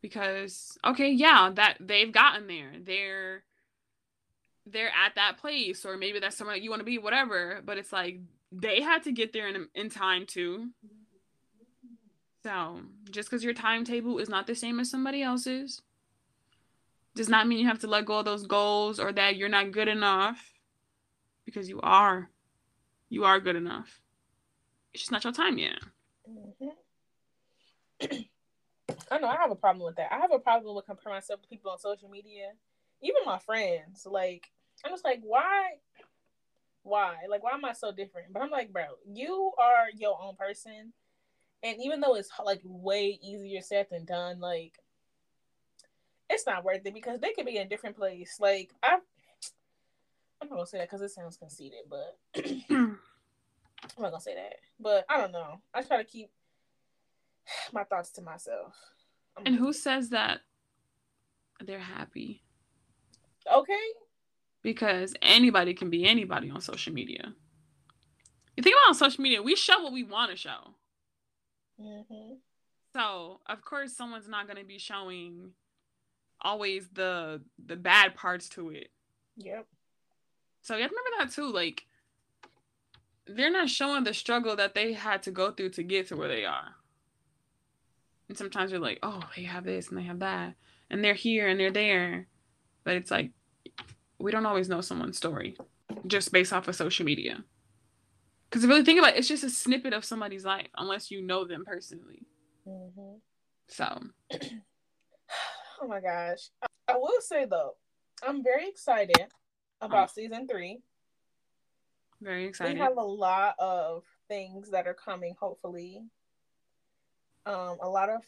Because 0.00 0.78
okay, 0.84 1.10
yeah, 1.10 1.50
that 1.54 1.76
they've 1.80 2.10
gotten 2.10 2.46
there. 2.46 2.72
They're 2.82 3.44
they're 4.66 4.88
at 4.88 5.16
that 5.16 5.36
place, 5.38 5.84
or 5.84 5.98
maybe 5.98 6.18
that's 6.18 6.36
somewhere 6.36 6.56
that 6.56 6.62
you 6.62 6.70
want 6.70 6.80
to 6.80 6.84
be, 6.84 6.96
whatever. 6.96 7.60
But 7.64 7.76
it's 7.76 7.92
like 7.92 8.20
they 8.50 8.80
had 8.80 9.02
to 9.04 9.12
get 9.12 9.32
there 9.34 9.48
in 9.48 9.68
in 9.74 9.90
time 9.90 10.24
too. 10.26 10.70
Mm-hmm. 10.84 11.03
So 12.44 12.82
just 13.10 13.30
because 13.30 13.42
your 13.42 13.54
timetable 13.54 14.18
is 14.18 14.28
not 14.28 14.46
the 14.46 14.54
same 14.54 14.78
as 14.78 14.90
somebody 14.90 15.22
else's 15.22 15.80
does 17.14 17.30
not 17.30 17.48
mean 17.48 17.58
you 17.58 17.66
have 17.68 17.78
to 17.78 17.86
let 17.86 18.04
go 18.04 18.18
of 18.18 18.26
those 18.26 18.46
goals 18.46 19.00
or 19.00 19.12
that 19.12 19.36
you're 19.36 19.48
not 19.48 19.72
good 19.72 19.88
enough 19.88 20.52
because 21.46 21.70
you 21.70 21.80
are. 21.80 22.28
You 23.08 23.24
are 23.24 23.40
good 23.40 23.56
enough. 23.56 23.98
It's 24.92 25.04
just 25.04 25.12
not 25.12 25.24
your 25.24 25.32
time 25.32 25.56
yet. 25.56 25.78
Mm-hmm. 26.28 28.16
I 29.10 29.18
know 29.18 29.28
I 29.28 29.36
have 29.36 29.50
a 29.50 29.56
problem 29.56 29.86
with 29.86 29.96
that. 29.96 30.12
I 30.12 30.18
have 30.18 30.32
a 30.32 30.38
problem 30.38 30.76
with 30.76 30.84
comparing 30.84 31.16
myself 31.16 31.40
to 31.40 31.48
people 31.48 31.70
on 31.70 31.78
social 31.78 32.10
media, 32.10 32.48
even 33.00 33.22
my 33.24 33.38
friends. 33.38 34.06
Like, 34.10 34.50
I'm 34.84 34.92
just 34.92 35.04
like, 35.04 35.20
why? 35.22 35.76
Why? 36.82 37.14
Like, 37.30 37.42
why 37.42 37.52
am 37.52 37.64
I 37.64 37.72
so 37.72 37.90
different? 37.90 38.34
But 38.34 38.42
I'm 38.42 38.50
like, 38.50 38.70
bro, 38.70 38.84
you 39.10 39.52
are 39.58 39.86
your 39.96 40.18
own 40.20 40.36
person 40.36 40.92
and 41.64 41.82
even 41.82 42.00
though 42.00 42.14
it's 42.14 42.28
like 42.44 42.60
way 42.62 43.18
easier 43.22 43.62
said 43.62 43.86
than 43.90 44.04
done, 44.04 44.38
like 44.38 44.78
it's 46.28 46.46
not 46.46 46.62
worth 46.64 46.82
it 46.84 46.94
because 46.94 47.20
they 47.20 47.32
could 47.32 47.46
be 47.46 47.56
in 47.56 47.66
a 47.66 47.68
different 47.68 47.96
place. 47.96 48.36
Like 48.38 48.70
I, 48.82 48.98
I'm 50.40 50.48
not 50.48 50.56
gonna 50.56 50.66
say 50.66 50.78
that 50.78 50.90
because 50.90 51.00
it 51.00 51.10
sounds 51.10 51.38
conceited, 51.38 51.80
but 51.88 52.18
I'm 52.70 52.98
not 53.98 54.10
gonna 54.10 54.20
say 54.20 54.34
that. 54.34 54.56
But 54.78 55.06
I 55.08 55.16
don't 55.16 55.32
know. 55.32 55.60
I 55.72 55.80
try 55.82 55.96
to 55.96 56.04
keep 56.04 56.30
my 57.72 57.84
thoughts 57.84 58.10
to 58.12 58.22
myself. 58.22 58.74
I'm 59.36 59.44
and 59.46 59.56
who 59.56 59.72
says 59.72 60.10
that 60.10 60.40
they're 61.64 61.78
happy? 61.78 62.42
Okay. 63.50 63.72
Because 64.62 65.14
anybody 65.22 65.72
can 65.72 65.88
be 65.88 66.04
anybody 66.04 66.50
on 66.50 66.60
social 66.60 66.92
media. 66.92 67.32
You 68.56 68.62
think 68.62 68.76
about 68.76 68.90
on 68.90 68.94
social 68.94 69.22
media, 69.22 69.42
we 69.42 69.56
show 69.56 69.82
what 69.82 69.92
we 69.92 70.04
want 70.04 70.30
to 70.30 70.36
show. 70.36 70.74
Mm-hmm. 71.80 72.34
So 72.92 73.40
of 73.46 73.62
course, 73.62 73.92
someone's 73.92 74.28
not 74.28 74.46
going 74.46 74.58
to 74.58 74.64
be 74.64 74.78
showing 74.78 75.50
always 76.40 76.88
the 76.92 77.40
the 77.64 77.76
bad 77.76 78.14
parts 78.14 78.48
to 78.50 78.70
it. 78.70 78.90
Yep. 79.36 79.66
So 80.62 80.76
you 80.76 80.82
have 80.82 80.90
to 80.90 80.96
remember 80.96 81.24
that 81.24 81.34
too. 81.34 81.52
Like 81.52 81.86
they're 83.26 83.50
not 83.50 83.70
showing 83.70 84.04
the 84.04 84.14
struggle 84.14 84.56
that 84.56 84.74
they 84.74 84.92
had 84.92 85.22
to 85.24 85.30
go 85.30 85.50
through 85.50 85.70
to 85.70 85.82
get 85.82 86.08
to 86.08 86.16
where 86.16 86.28
they 86.28 86.44
are. 86.44 86.74
And 88.28 88.38
sometimes 88.38 88.70
you're 88.70 88.80
like, 88.80 88.98
oh, 89.02 89.20
they 89.36 89.42
have 89.42 89.64
this 89.64 89.88
and 89.88 89.98
they 89.98 90.02
have 90.02 90.20
that, 90.20 90.54
and 90.90 91.04
they're 91.04 91.14
here 91.14 91.46
and 91.46 91.58
they're 91.60 91.70
there, 91.70 92.26
but 92.84 92.94
it's 92.94 93.10
like 93.10 93.30
we 94.18 94.30
don't 94.30 94.46
always 94.46 94.68
know 94.68 94.80
someone's 94.80 95.16
story 95.16 95.56
just 96.06 96.32
based 96.32 96.52
off 96.52 96.68
of 96.68 96.76
social 96.76 97.04
media. 97.04 97.44
Because 98.54 98.68
really 98.68 98.84
think 98.84 99.00
about 99.00 99.14
it, 99.14 99.18
it's 99.18 99.26
just 99.26 99.42
a 99.42 99.50
snippet 99.50 99.92
of 99.92 100.04
somebody's 100.04 100.44
life, 100.44 100.68
unless 100.76 101.10
you 101.10 101.20
know 101.20 101.44
them 101.44 101.64
personally. 101.66 102.22
Mm-hmm. 102.64 103.16
So. 103.66 104.00
oh 105.82 105.88
my 105.88 106.00
gosh. 106.00 106.50
I 106.86 106.96
will 106.96 107.20
say 107.20 107.46
though, 107.46 107.74
I'm 108.24 108.44
very 108.44 108.68
excited 108.68 109.26
about 109.80 110.10
oh. 110.10 110.12
season 110.14 110.46
three. 110.46 110.78
Very 112.22 112.44
excited. 112.44 112.74
We 112.74 112.78
have 112.78 112.96
a 112.96 113.02
lot 113.02 113.56
of 113.58 114.04
things 114.28 114.70
that 114.70 114.86
are 114.86 114.94
coming, 114.94 115.34
hopefully. 115.40 116.04
Um, 117.46 117.78
a 117.82 117.88
lot 117.88 118.08
of 118.08 118.22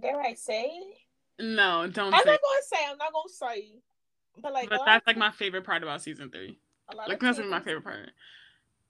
dare 0.00 0.20
I 0.20 0.34
say? 0.34 0.70
No, 1.40 1.88
don't. 1.88 2.14
I'm 2.14 2.24
not 2.24 2.24
gonna 2.24 2.62
say. 2.62 2.76
I'm 2.88 2.98
not 2.98 3.12
gonna 3.12 3.28
say. 3.28 3.72
But 4.40 4.52
like, 4.52 4.70
but 4.70 4.82
that's 4.86 5.04
like 5.08 5.16
my 5.16 5.32
favorite 5.32 5.64
part 5.64 5.82
about 5.82 6.02
season 6.02 6.30
three. 6.30 6.60
Like 6.94 7.20
that's 7.20 7.38
my 7.38 7.60
favorite 7.60 7.84
part. 7.84 8.10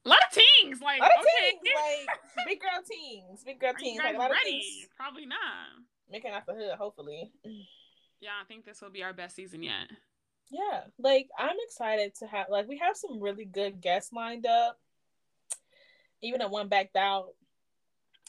A 0.04 0.08
lot 0.08 0.18
of 0.30 0.32
teens, 0.32 0.80
like 0.80 1.00
a 1.00 1.02
lot 1.02 1.10
of 1.10 1.24
okay. 1.24 1.58
teens, 1.62 1.76
like 1.76 2.46
big 2.46 2.60
girl 2.60 2.82
teens, 2.88 3.42
big 3.44 3.60
girl 3.60 3.72
teens. 3.78 4.00
Like 4.02 4.14
a 4.14 4.18
lot 4.18 4.30
ready? 4.30 4.56
of 4.56 4.62
teens. 4.62 4.88
Probably 4.96 5.26
not. 5.26 5.38
Making 6.10 6.32
out 6.32 6.46
the 6.46 6.54
hood, 6.54 6.78
hopefully. 6.78 7.30
Yeah, 8.20 8.30
I 8.40 8.44
think 8.46 8.64
this 8.64 8.80
will 8.80 8.90
be 8.90 9.02
our 9.02 9.12
best 9.12 9.36
season 9.36 9.62
yet. 9.62 9.88
Yeah, 10.50 10.82
like 10.98 11.28
I'm 11.38 11.56
excited 11.66 12.14
to 12.20 12.26
have 12.26 12.46
like 12.48 12.68
we 12.68 12.78
have 12.78 12.96
some 12.96 13.20
really 13.20 13.44
good 13.44 13.80
guests 13.80 14.12
lined 14.12 14.46
up. 14.46 14.78
Even 16.22 16.40
if 16.40 16.50
one 16.50 16.68
backed 16.68 16.96
out 16.96 17.28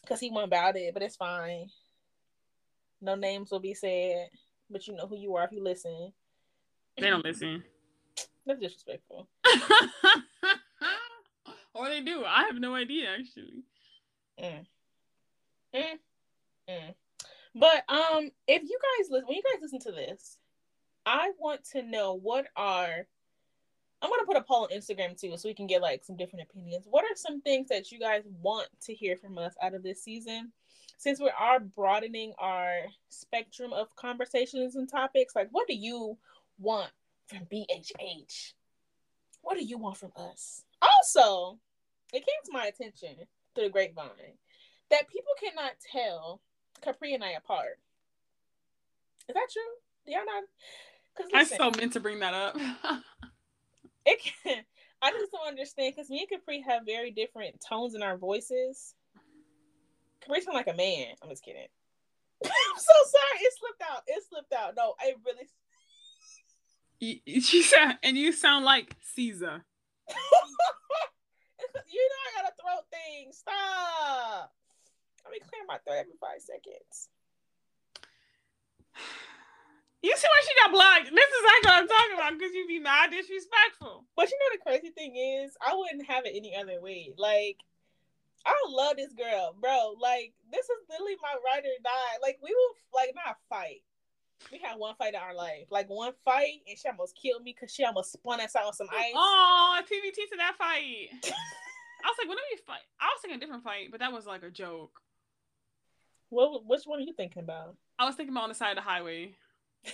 because 0.01 0.19
he 0.19 0.31
went 0.31 0.47
about 0.47 0.75
it, 0.75 0.93
but 0.93 1.03
it's 1.03 1.15
fine. 1.15 1.69
No 3.01 3.15
names 3.15 3.51
will 3.51 3.59
be 3.59 3.73
said, 3.73 4.27
but 4.69 4.85
you 4.87 4.95
know 4.95 5.07
who 5.07 5.17
you 5.17 5.35
are 5.35 5.45
if 5.45 5.51
you 5.51 5.63
listen. 5.63 6.11
They 6.97 7.09
don't 7.09 7.23
listen. 7.23 7.63
That's 8.49 8.61
disrespectful. 8.61 9.29
or 11.75 11.87
they 11.87 12.01
do. 12.01 12.25
I 12.25 12.45
have 12.45 12.55
no 12.55 12.73
idea 12.73 13.07
actually. 13.11 13.61
Mm. 14.41 14.65
Mm. 15.75 15.99
Mm. 16.67 16.95
But 17.53 17.83
um, 17.87 18.31
if 18.47 18.63
you 18.63 18.79
guys 18.97 19.11
listen, 19.11 19.27
when 19.27 19.37
you 19.37 19.43
guys 19.53 19.61
listen 19.61 19.79
to 19.81 19.91
this, 19.91 20.39
I 21.05 21.29
want 21.37 21.63
to 21.73 21.83
know 21.83 22.15
what 22.15 22.47
are. 22.55 23.05
I'm 24.01 24.09
gonna 24.09 24.25
put 24.25 24.37
a 24.37 24.41
poll 24.41 24.63
on 24.63 24.75
Instagram 24.75 25.15
too, 25.19 25.37
so 25.37 25.47
we 25.47 25.53
can 25.53 25.67
get 25.67 25.83
like 25.83 26.03
some 26.03 26.17
different 26.17 26.49
opinions. 26.49 26.87
What 26.89 27.03
are 27.03 27.15
some 27.15 27.41
things 27.41 27.67
that 27.69 27.91
you 27.91 27.99
guys 27.99 28.23
want 28.41 28.69
to 28.81 28.95
hear 28.95 29.15
from 29.15 29.37
us 29.37 29.53
out 29.61 29.75
of 29.75 29.83
this 29.83 30.03
season? 30.03 30.51
Since 30.97 31.19
we 31.19 31.31
are 31.39 31.59
broadening 31.59 32.33
our 32.39 32.85
spectrum 33.09 33.73
of 33.73 33.95
conversations 33.95 34.75
and 34.75 34.89
topics, 34.89 35.35
like 35.35 35.49
what 35.51 35.67
do 35.67 35.75
you 35.75 36.17
want 36.57 36.89
from 37.29 37.45
BHH? 37.51 38.53
What 39.41 39.57
do 39.57 39.63
you 39.63 39.77
want 39.77 39.97
from 39.97 40.11
us? 40.17 40.63
Also, 40.81 41.59
it 42.11 42.19
came 42.19 42.43
to 42.45 42.51
my 42.51 42.65
attention 42.65 43.15
through 43.55 43.65
the 43.65 43.69
grapevine 43.69 44.37
that 44.89 45.07
people 45.09 45.33
cannot 45.39 45.73
tell 45.91 46.41
Capri 46.81 47.13
and 47.13 47.23
I 47.23 47.31
apart. 47.31 47.79
Is 49.27 49.35
that 49.35 49.47
true? 49.51 49.61
Do 50.05 50.11
y'all 50.11 50.21
not? 50.25 50.43
I 51.33 51.43
so 51.43 51.71
meant 51.77 51.93
to 51.93 51.99
bring 51.99 52.19
that 52.19 52.33
up. 52.33 52.55
it 54.05 54.19
can. 54.43 54.63
I 55.01 55.11
just 55.11 55.31
don't 55.31 55.47
understand 55.47 55.93
because 55.95 56.09
me 56.09 56.19
and 56.19 56.29
Capri 56.29 56.61
have 56.67 56.85
very 56.85 57.11
different 57.11 57.63
tones 57.67 57.95
in 57.95 58.01
our 58.01 58.17
voices. 58.17 58.95
Capri 60.21 60.41
sound 60.41 60.55
like 60.55 60.67
a 60.67 60.73
man. 60.73 61.07
I'm 61.21 61.29
just 61.29 61.43
kidding. 61.43 61.67
I'm 62.45 62.77
so 62.77 62.93
sorry. 63.05 63.39
It 63.41 63.53
slipped 63.59 63.83
out. 63.91 64.03
It 64.07 64.23
slipped 64.29 64.53
out. 64.53 64.73
No, 64.75 64.95
I 64.99 65.13
really. 65.25 65.47
You, 66.99 67.15
you 67.25 67.63
sound 67.63 67.97
and 68.03 68.17
you 68.17 68.33
sound 68.33 68.65
like 68.65 68.95
Caesar. 69.15 69.63
you 71.91 72.09
know 72.09 72.21
I 72.27 72.41
got 72.41 72.51
a 72.51 72.55
throat 72.59 72.85
thing. 72.91 73.31
Stop. 73.31 74.51
Let 75.23 75.31
me 75.31 75.39
clear 75.39 75.63
my 75.67 75.77
throat 75.85 76.01
every 76.01 76.17
five 76.19 76.41
seconds. 76.41 77.09
You 80.01 80.15
see 80.15 80.31
why 80.31 80.41
she 80.47 80.55
got 80.63 80.71
blocked? 80.71 81.11
This 81.11 81.27
is 81.27 81.43
like 81.43 81.63
what 81.67 81.75
I'm 81.75 81.89
talking 81.91 82.15
about 82.15 82.31
because 82.39 82.55
you 82.55 82.63
be 82.65 82.79
mad 82.79 83.11
disrespectful. 83.11 84.07
But 84.15 84.31
you 84.31 84.39
know 84.39 84.55
the 84.55 84.63
crazy 84.63 84.95
thing 84.95 85.11
is, 85.19 85.51
I 85.59 85.75
wouldn't 85.75 86.07
have 86.07 86.23
it 86.23 86.31
any 86.39 86.55
other 86.55 86.79
way. 86.79 87.11
Like, 87.17 87.59
I 88.47 88.55
love 88.69 88.95
this 88.95 89.11
girl, 89.11 89.59
bro. 89.59 89.99
Like, 89.99 90.31
this 90.55 90.63
is 90.63 90.87
literally 90.87 91.19
my 91.19 91.35
ride 91.43 91.67
or 91.67 91.75
die. 91.83 92.15
Like, 92.23 92.39
we 92.39 92.47
will 92.47 92.73
like 92.95 93.11
not 93.11 93.43
fight. 93.51 93.83
We 94.51 94.59
had 94.59 94.77
one 94.77 94.95
fight 94.95 95.13
in 95.13 95.19
our 95.19 95.35
life, 95.35 95.67
like 95.69 95.89
one 95.89 96.13
fight, 96.25 96.61
and 96.67 96.77
she 96.77 96.87
almost 96.87 97.15
killed 97.15 97.43
me 97.43 97.53
because 97.53 97.73
she 97.73 97.83
almost 97.83 98.13
spun 98.13 98.39
us 98.41 98.55
out 98.55 98.65
on 98.65 98.73
some 98.73 98.87
ice. 98.91 99.13
Oh, 99.15 99.79
TBT 99.81 100.15
to 100.15 100.37
that 100.37 100.55
fight. 100.57 101.09
I 102.03 102.07
was 102.07 102.15
like, 102.17 102.27
when 102.27 102.37
did 102.37 102.43
we 102.51 102.57
fight? 102.65 102.81
I 102.99 103.05
was 103.07 103.21
thinking 103.21 103.37
a 103.37 103.39
different 103.39 103.63
fight, 103.63 103.89
but 103.91 103.99
that 103.99 104.13
was 104.13 104.25
like 104.25 104.43
a 104.43 104.49
joke. 104.49 105.01
What? 106.29 106.65
Which 106.65 106.83
one 106.85 106.99
are 106.99 107.03
you 107.03 107.13
thinking 107.13 107.43
about? 107.43 107.75
I 107.97 108.05
was 108.05 108.15
thinking 108.15 108.33
about 108.33 108.43
on 108.43 108.49
the 108.49 108.55
side 108.55 108.71
of 108.71 108.83
the 108.83 108.89
highway. 108.89 109.35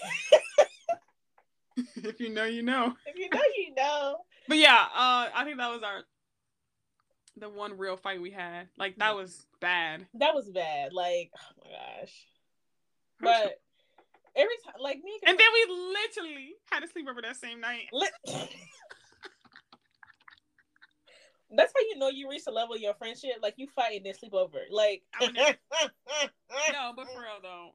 if 1.96 2.20
you 2.20 2.30
know, 2.30 2.46
you 2.46 2.62
know. 2.62 2.94
If 3.06 3.18
you 3.18 3.30
know, 3.30 3.42
you 3.58 3.74
know. 3.76 4.18
But 4.48 4.58
yeah, 4.58 4.86
uh, 4.94 5.30
I 5.34 5.44
think 5.44 5.58
that 5.58 5.72
was 5.72 5.82
our 5.84 6.04
the 7.38 7.50
one 7.50 7.78
real 7.78 7.98
fight 7.98 8.22
we 8.22 8.32
had. 8.32 8.68
Like 8.78 8.98
that 8.98 9.16
was 9.16 9.46
bad. 9.60 10.06
That 10.16 10.36
was 10.36 10.50
bad. 10.50 10.94
Like 10.94 11.32
oh 11.36 11.64
my 11.64 11.72
gosh. 11.72 12.28
But 13.20 13.60
every 14.36 14.56
time, 14.66 14.76
like 14.80 14.98
me, 15.04 15.20
and 15.26 15.38
then 15.38 15.48
we 15.54 15.66
literally 15.94 16.56
had 16.72 16.84
a 16.84 16.88
sleepover 16.88 17.22
that 17.22 17.38
same 17.38 17.62
night. 17.62 17.88
That's 21.56 21.72
how 21.74 21.82
you 21.82 21.98
know 21.98 22.10
you 22.10 22.30
reach 22.30 22.44
a 22.48 22.52
level 22.52 22.76
of 22.76 22.82
your 22.82 22.96
friendship. 22.96 23.38
Like 23.42 23.54
you 23.58 23.68
fight 23.68 23.98
and 23.98 24.06
then 24.06 24.14
sleep 24.14 24.34
over. 24.34 24.60
Like 24.70 25.04
no, 25.22 25.30
but 26.96 27.08
for 27.08 27.20
real 27.20 27.40
though, 27.42 27.72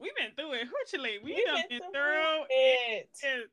We've 0.00 0.16
been 0.16 0.30
through 0.34 0.54
it. 0.54 0.68
Literally, 0.92 1.18
we 1.22 1.34
we 1.34 1.44
have 1.46 1.68
been, 1.68 1.78
been 1.80 1.92
through 1.92 2.44
it. 2.48 3.10
it. 3.22 3.50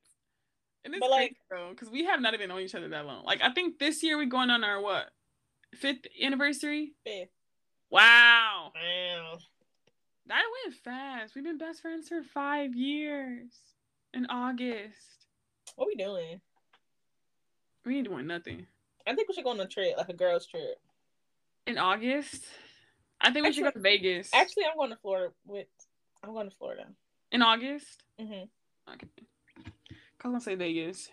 And 0.85 0.93
it's 0.93 1.01
but 1.01 1.11
like, 1.11 1.35
though, 1.51 1.71
because 1.71 1.89
we 1.89 2.05
have 2.05 2.21
not 2.21 2.33
even 2.33 2.47
known 2.47 2.61
each 2.61 2.73
other 2.73 2.87
that 2.87 3.05
long. 3.05 3.25
Like, 3.25 3.41
I 3.41 3.51
think 3.51 3.77
this 3.77 4.01
year 4.01 4.15
we're 4.15 4.27
going 4.27 4.49
on 4.49 4.63
our 4.63 4.81
what 4.81 5.09
fifth 5.75 6.07
anniversary. 6.23 6.93
Fifth. 7.05 7.29
Wow. 7.89 8.71
Wow. 8.73 9.37
That 10.27 10.43
went 10.65 10.75
fast. 10.75 11.35
We've 11.35 11.43
been 11.43 11.57
best 11.57 11.81
friends 11.81 12.09
for 12.09 12.21
five 12.21 12.75
years. 12.75 13.49
In 14.13 14.25
August. 14.29 15.25
What 15.75 15.85
are 15.85 15.87
we 15.87 15.95
doing? 15.95 16.41
We 17.85 17.97
ain't 17.97 18.07
doing 18.07 18.27
nothing. 18.27 18.67
I 19.05 19.15
think 19.15 19.29
we 19.29 19.33
should 19.33 19.43
go 19.43 19.51
on 19.51 19.59
a 19.59 19.67
trip, 19.67 19.95
like 19.97 20.09
a 20.09 20.13
girls' 20.13 20.45
trip. 20.47 20.79
In 21.65 21.77
August? 21.77 22.45
I 23.21 23.31
think 23.31 23.45
we 23.45 23.53
should 23.53 23.63
go 23.63 23.71
to 23.71 23.79
Vegas. 23.79 24.29
Actually, 24.33 24.65
I'm 24.65 24.77
going 24.77 24.89
to 24.89 24.97
Florida 24.97 25.33
with 25.45 25.67
I'm 26.23 26.33
going 26.33 26.49
to 26.49 26.55
Florida 26.55 26.87
in 27.31 27.41
August. 27.41 28.03
Mm-hmm. 28.19 28.93
Okay. 28.93 29.07
I'm 30.23 30.31
gonna 30.31 30.41
say 30.41 30.55
Vegas. 30.55 31.09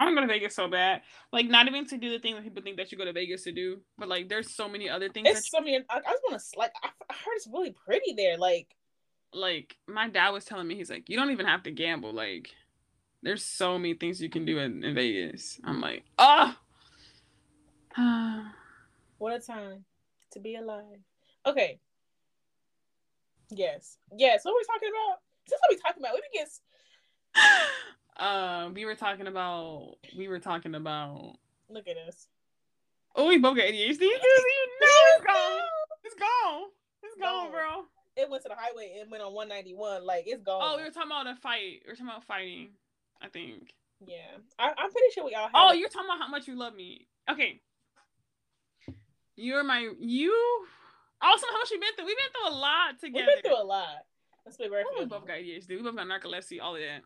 I'm 0.00 0.14
going 0.14 0.26
to 0.26 0.32
Vegas 0.32 0.56
so 0.56 0.66
bad. 0.66 1.02
Like 1.32 1.46
not 1.46 1.68
even 1.68 1.86
to 1.86 1.96
do 1.98 2.10
the 2.10 2.18
thing 2.18 2.34
that 2.34 2.42
people 2.42 2.62
think 2.62 2.78
that 2.78 2.90
you 2.90 2.98
go 2.98 3.04
to 3.04 3.12
Vegas 3.12 3.44
to 3.44 3.52
do, 3.52 3.80
but 3.98 4.08
like 4.08 4.28
there's 4.28 4.54
so 4.54 4.68
many 4.68 4.88
other 4.88 5.08
things. 5.08 5.28
It's 5.28 5.50
so 5.50 5.60
many. 5.60 5.76
I, 5.88 5.98
I 5.98 6.00
just 6.00 6.22
want 6.28 6.40
to 6.40 6.58
like. 6.58 6.72
I, 6.82 6.88
I 7.08 7.14
heard 7.14 7.34
it's 7.36 7.46
really 7.46 7.72
pretty 7.72 8.14
there. 8.16 8.36
Like, 8.36 8.74
like 9.32 9.76
my 9.86 10.08
dad 10.08 10.30
was 10.30 10.44
telling 10.44 10.66
me, 10.66 10.74
he's 10.74 10.90
like, 10.90 11.08
you 11.08 11.16
don't 11.16 11.30
even 11.30 11.46
have 11.46 11.62
to 11.64 11.70
gamble. 11.70 12.12
Like, 12.12 12.50
there's 13.22 13.44
so 13.44 13.78
many 13.78 13.94
things 13.94 14.20
you 14.20 14.30
can 14.30 14.44
do 14.44 14.58
in, 14.58 14.82
in 14.82 14.94
Vegas. 14.94 15.60
I'm 15.64 15.80
like, 15.80 16.04
oh. 16.18 16.56
what 19.18 19.34
a 19.34 19.40
time 19.40 19.84
to 20.32 20.40
be 20.40 20.56
alive. 20.56 20.98
Okay, 21.46 21.78
Yes. 23.50 23.98
Yes. 24.16 24.44
What 24.44 24.52
were 24.52 24.60
we 24.60 24.64
talking 24.64 24.88
about? 24.88 25.18
This 25.46 25.54
is 25.54 25.60
what 25.60 25.70
we 25.70 25.76
talking 25.76 26.02
about. 26.02 26.14
We 26.14 26.22
begin. 26.32 26.46
Uh, 28.20 28.70
we 28.74 28.84
were 28.84 28.94
talking 28.94 29.26
about. 29.26 29.96
We 30.16 30.28
were 30.28 30.38
talking 30.38 30.74
about. 30.74 31.36
Look 31.68 31.88
at 31.88 31.96
us. 31.96 32.28
Oh, 33.16 33.28
we 33.28 33.38
both 33.38 33.56
got 33.56 33.64
ADHD. 33.64 33.72
You 33.72 33.88
know 33.88 33.96
it's 33.98 35.24
gone. 35.26 35.60
It's 36.04 36.14
gone. 36.14 36.62
It's 37.02 37.20
gone, 37.20 37.46
no. 37.46 37.50
bro. 37.50 37.84
It 38.16 38.30
went 38.30 38.42
to 38.42 38.48
the 38.50 38.54
highway 38.56 38.98
and 39.00 39.10
went 39.10 39.22
on 39.22 39.32
191. 39.32 40.04
Like 40.04 40.24
it's 40.26 40.42
gone. 40.42 40.60
Oh, 40.62 40.76
we 40.76 40.84
were 40.84 40.90
talking 40.90 41.10
about 41.10 41.26
a 41.26 41.34
fight. 41.36 41.82
We 41.84 41.90
were 41.90 41.94
talking 41.94 42.08
about 42.08 42.24
fighting. 42.24 42.68
I 43.22 43.28
think. 43.28 43.72
Yeah, 44.06 44.38
I, 44.58 44.68
am 44.68 44.90
pretty 44.90 45.12
sure 45.12 45.24
we 45.24 45.34
all. 45.34 45.50
oh, 45.52 45.72
you're 45.72 45.88
talking 45.88 46.08
about 46.08 46.20
how 46.20 46.28
much 46.28 46.46
you 46.46 46.56
love 46.56 46.74
me. 46.74 47.06
Okay. 47.30 47.60
You're 49.36 49.64
my 49.64 49.90
you 49.98 50.66
also, 51.22 51.46
how 51.50 51.58
much 51.58 51.68
we 51.70 51.78
been 51.78 51.94
through? 51.96 52.06
We've 52.06 52.16
been 52.16 52.32
through 52.32 52.56
a 52.56 52.58
lot 52.58 52.98
together. 52.98 53.26
We've 53.26 53.42
been 53.42 53.52
through 53.52 53.62
a 53.62 53.64
lot. 53.64 54.06
Let's 54.44 54.56
be 54.56 54.68
very 54.68 54.84
We 54.98 55.04
both 55.04 55.26
got 55.26 55.36
ADHD. 55.36 55.68
We 55.68 55.82
both 55.82 55.96
got 55.96 56.06
narcolepsy. 56.06 56.62
All 56.62 56.76
of 56.76 56.80
that. 56.80 57.02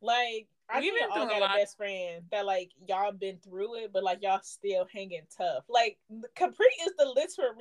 Like 0.00 0.48
I 0.68 0.80
we 0.80 0.90
think 0.90 1.10
all 1.10 1.26
got 1.26 1.42
a, 1.42 1.44
a 1.44 1.56
best 1.56 1.76
friend 1.76 2.24
that 2.30 2.44
like 2.44 2.70
y'all 2.88 3.12
been 3.12 3.38
through 3.38 3.76
it, 3.76 3.92
but 3.92 4.02
like 4.02 4.22
y'all 4.22 4.40
still 4.42 4.86
hanging 4.92 5.26
tough. 5.36 5.64
Like 5.68 5.98
Capri 6.34 6.66
is 6.86 6.92
the 6.98 7.06
literal. 7.06 7.54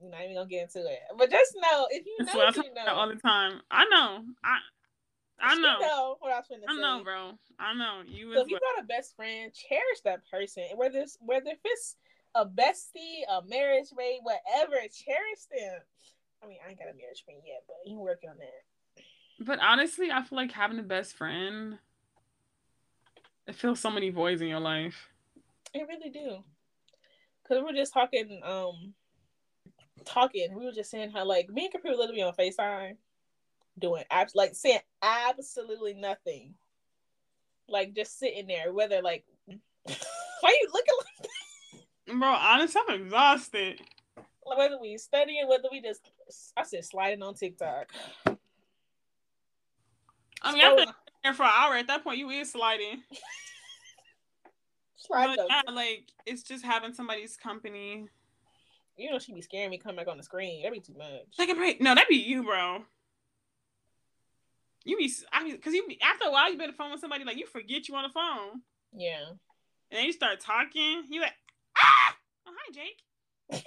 You're 0.00 0.10
not 0.10 0.22
even 0.22 0.36
gonna 0.36 0.48
get 0.48 0.62
into 0.64 0.86
it, 0.86 0.98
but 1.16 1.30
just 1.30 1.54
know 1.56 1.86
if 1.90 2.04
you 2.06 2.24
know, 2.24 2.62
you 2.62 2.74
know. 2.74 2.92
all 2.92 3.08
the 3.08 3.16
time. 3.16 3.60
I 3.70 3.84
know. 3.86 4.24
I 4.44 4.58
I 5.40 5.54
She 5.54 5.60
know. 5.62 5.78
know 5.80 6.16
what 6.20 6.32
I 6.32 6.38
was 6.38 6.46
I 6.68 6.74
say. 6.74 6.80
know, 6.80 7.02
bro. 7.04 7.32
I 7.58 7.74
know. 7.74 8.02
You 8.06 8.34
So 8.34 8.40
if 8.42 8.48
you 8.48 8.58
got 8.58 8.84
a 8.84 8.86
best 8.86 9.14
friend, 9.16 9.52
cherish 9.52 10.00
that 10.04 10.28
person. 10.30 10.64
Whether 10.76 11.00
it's 11.00 11.18
whether 11.20 11.50
if 11.50 11.58
it's 11.64 11.96
a 12.34 12.44
bestie, 12.44 13.24
a 13.30 13.42
marriage 13.46 13.88
mate, 13.96 14.20
whatever, 14.22 14.76
cherish 14.92 15.44
them. 15.50 15.80
I 16.42 16.46
mean, 16.46 16.58
I 16.64 16.70
ain't 16.70 16.78
got 16.78 16.88
a 16.88 16.96
marriage 16.96 17.24
mate 17.28 17.42
yet, 17.46 17.62
but 17.66 17.76
you 17.86 17.98
working 17.98 18.30
on 18.30 18.38
that. 18.38 18.62
But 19.38 19.58
honestly, 19.60 20.10
I 20.10 20.22
feel 20.22 20.36
like 20.36 20.52
having 20.52 20.78
a 20.78 20.82
best 20.82 21.14
friend, 21.14 21.78
it 23.46 23.54
fills 23.54 23.80
so 23.80 23.90
many 23.90 24.10
voids 24.10 24.40
in 24.40 24.48
your 24.48 24.60
life. 24.60 25.08
It 25.74 25.86
really 25.88 26.10
do. 26.10 26.42
Cause 27.46 27.58
we 27.58 27.62
were 27.62 27.72
just 27.72 27.92
talking, 27.92 28.40
um, 28.42 28.94
talking. 30.04 30.54
We 30.56 30.64
were 30.64 30.72
just 30.72 30.90
saying 30.90 31.10
how 31.10 31.24
like 31.24 31.48
me 31.48 31.64
and 31.64 31.72
Capri 31.72 31.90
were 31.90 31.96
literally 31.96 32.22
on 32.22 32.32
Facetime, 32.34 32.96
doing 33.78 34.04
abs 34.10 34.34
like 34.34 34.54
saying 34.54 34.80
absolutely 35.02 35.94
nothing, 35.94 36.54
like 37.68 37.94
just 37.94 38.18
sitting 38.18 38.46
there. 38.46 38.72
Whether 38.72 39.02
like, 39.02 39.24
why 39.46 40.58
you 40.60 40.68
looking 40.72 40.94
like 40.98 41.28
that? 42.06 42.18
Bro, 42.18 42.28
honestly, 42.28 42.80
I'm 42.88 43.02
exhausted. 43.02 43.80
whether 44.42 44.78
we 44.80 44.96
studying, 44.96 45.46
whether 45.48 45.68
we 45.70 45.80
just 45.82 46.10
I 46.56 46.62
said 46.64 46.84
sliding 46.84 47.22
on 47.22 47.34
TikTok. 47.34 47.92
I 50.46 50.52
mean, 50.52 50.62
I've 50.64 50.76
been 50.76 50.88
there 51.24 51.34
for 51.34 51.42
an 51.44 51.52
hour. 51.54 51.74
At 51.76 51.86
that 51.88 52.04
point, 52.04 52.18
you 52.18 52.30
is 52.30 52.52
sliding. 52.52 53.02
sliding 54.96 55.36
But 55.36 55.46
yeah, 55.48 55.72
like 55.72 56.10
it's 56.24 56.42
just 56.42 56.64
having 56.64 56.92
somebody's 56.94 57.36
company. 57.36 58.08
You 58.96 59.10
know 59.10 59.18
she 59.18 59.34
be 59.34 59.42
scaring 59.42 59.70
me 59.70 59.78
coming 59.78 59.96
back 59.96 60.08
on 60.08 60.16
the 60.16 60.22
screen. 60.22 60.62
That'd 60.62 60.72
be 60.72 60.80
too 60.80 60.96
much. 60.98 61.50
A 61.50 61.54
break. 61.54 61.80
No, 61.80 61.94
that'd 61.94 62.08
be 62.08 62.16
you, 62.16 62.42
bro. 62.44 62.82
You 64.84 64.96
be, 64.96 65.12
I 65.32 65.42
mean, 65.42 65.58
cause 65.60 65.74
you 65.74 65.84
be, 65.88 65.98
after 66.00 66.28
a 66.28 66.30
while 66.30 66.48
you 66.50 66.56
been 66.56 66.66
on 66.66 66.70
the 66.70 66.76
phone 66.76 66.92
with 66.92 67.00
somebody 67.00 67.24
like 67.24 67.36
you 67.36 67.46
forget 67.46 67.88
you 67.88 67.96
on 67.96 68.04
the 68.04 68.08
phone, 68.08 68.62
Yeah. 68.96 69.30
and 69.30 69.98
then 69.98 70.04
you 70.04 70.12
start 70.12 70.38
talking. 70.38 71.02
You 71.10 71.20
like, 71.22 71.32
ah, 71.76 72.16
oh 72.46 72.52
hi 72.56 72.72
Jake. 72.72 73.02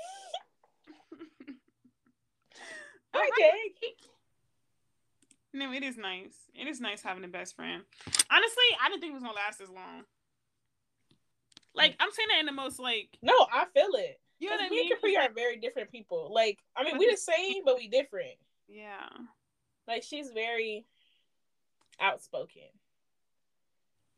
Hi, 3.13 3.27
Oh, 3.31 3.31
Jake. 3.37 3.95
No, 5.53 5.71
it 5.73 5.83
is 5.83 5.97
nice. 5.97 6.35
It 6.53 6.67
is 6.67 6.79
nice 6.79 7.01
having 7.01 7.23
a 7.23 7.27
best 7.27 7.55
friend. 7.55 7.83
Honestly, 8.31 8.63
I 8.83 8.89
didn't 8.89 9.01
think 9.01 9.11
it 9.11 9.15
was 9.15 9.23
gonna 9.23 9.35
last 9.35 9.61
as 9.61 9.69
long. 9.69 10.03
Like 11.73 11.95
I'm 11.99 12.11
saying 12.11 12.29
that 12.31 12.39
in 12.39 12.45
the 12.45 12.51
most 12.51 12.79
like 12.79 13.17
No, 13.21 13.33
I 13.51 13.65
feel 13.73 13.89
it. 13.93 14.19
you 14.39 14.49
know 14.49 14.55
what 14.55 14.65
I 14.65 14.69
me 14.69 14.79
and 14.81 14.89
mean. 14.89 14.95
Capri 14.95 15.17
are 15.17 15.29
very 15.33 15.57
different 15.57 15.91
people. 15.91 16.31
Like, 16.33 16.59
I 16.75 16.83
mean, 16.83 16.97
we're 16.97 17.11
the 17.11 17.17
same, 17.17 17.63
but 17.65 17.77
we 17.77 17.87
different. 17.87 18.35
Yeah. 18.67 19.07
Like, 19.87 20.03
she's 20.03 20.29
very 20.33 20.85
outspoken. 21.99 22.61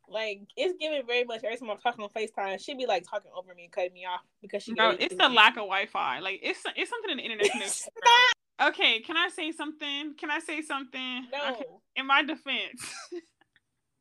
Like, 0.09 0.41
it's 0.57 0.75
giving 0.77 1.05
very 1.07 1.23
much 1.23 1.43
every 1.45 1.55
time 1.55 1.69
I'm 1.69 1.77
talking 1.77 2.03
on 2.03 2.09
FaceTime, 2.09 2.59
she'd 2.63 2.77
be 2.77 2.85
like 2.85 3.05
talking 3.09 3.31
over 3.33 3.53
me 3.55 3.63
and 3.63 3.71
cutting 3.71 3.93
me 3.93 4.05
off 4.05 4.21
because 4.41 4.63
she. 4.63 4.73
Get 4.73 5.01
it's 5.01 5.13
it. 5.13 5.17
the 5.17 5.29
lack 5.29 5.51
of 5.53 5.63
Wi-Fi. 5.63 6.19
Like 6.19 6.41
it's 6.43 6.59
it's 6.75 6.89
something 6.89 7.11
in 7.11 7.17
the 7.17 7.23
internet 7.23 7.51
connection. 7.51 7.91
Okay, 8.59 8.99
can 8.99 9.17
I 9.17 9.29
say 9.29 9.51
something? 9.51 10.15
Can 10.17 10.29
I 10.29 10.39
say 10.39 10.61
something? 10.61 11.27
No. 11.31 11.53
Okay. 11.53 11.65
In 11.95 12.07
my 12.07 12.21
defense, 12.23 12.81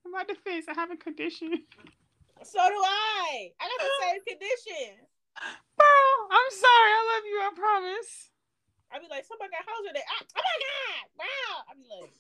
in 0.05 0.13
my 0.13 0.25
defense, 0.25 0.67
I 0.69 0.75
have 0.75 0.91
a 0.91 0.97
condition. 0.97 1.51
So 2.43 2.59
do 2.59 2.75
I. 2.75 3.53
I 3.61 3.69
got 3.69 3.79
the 3.79 3.91
same 4.01 4.21
condition. 4.27 4.97
Bro, 5.77 5.97
I'm 6.31 6.51
sorry. 6.51 6.91
I 6.97 7.03
love 7.15 7.25
you. 7.27 7.39
I 7.41 7.51
promise. 7.55 8.31
I'd 8.93 9.01
be 9.01 9.07
like, 9.11 9.25
somebody 9.25 9.51
got 9.51 9.65
house 9.69 9.87
today. 9.87 10.03
Ah, 10.09 10.25
oh 10.37 10.43
my 10.43 10.57
god! 10.67 11.05
Wow! 11.21 11.63
I 11.69 11.75
be 11.77 11.87
like, 12.01 12.11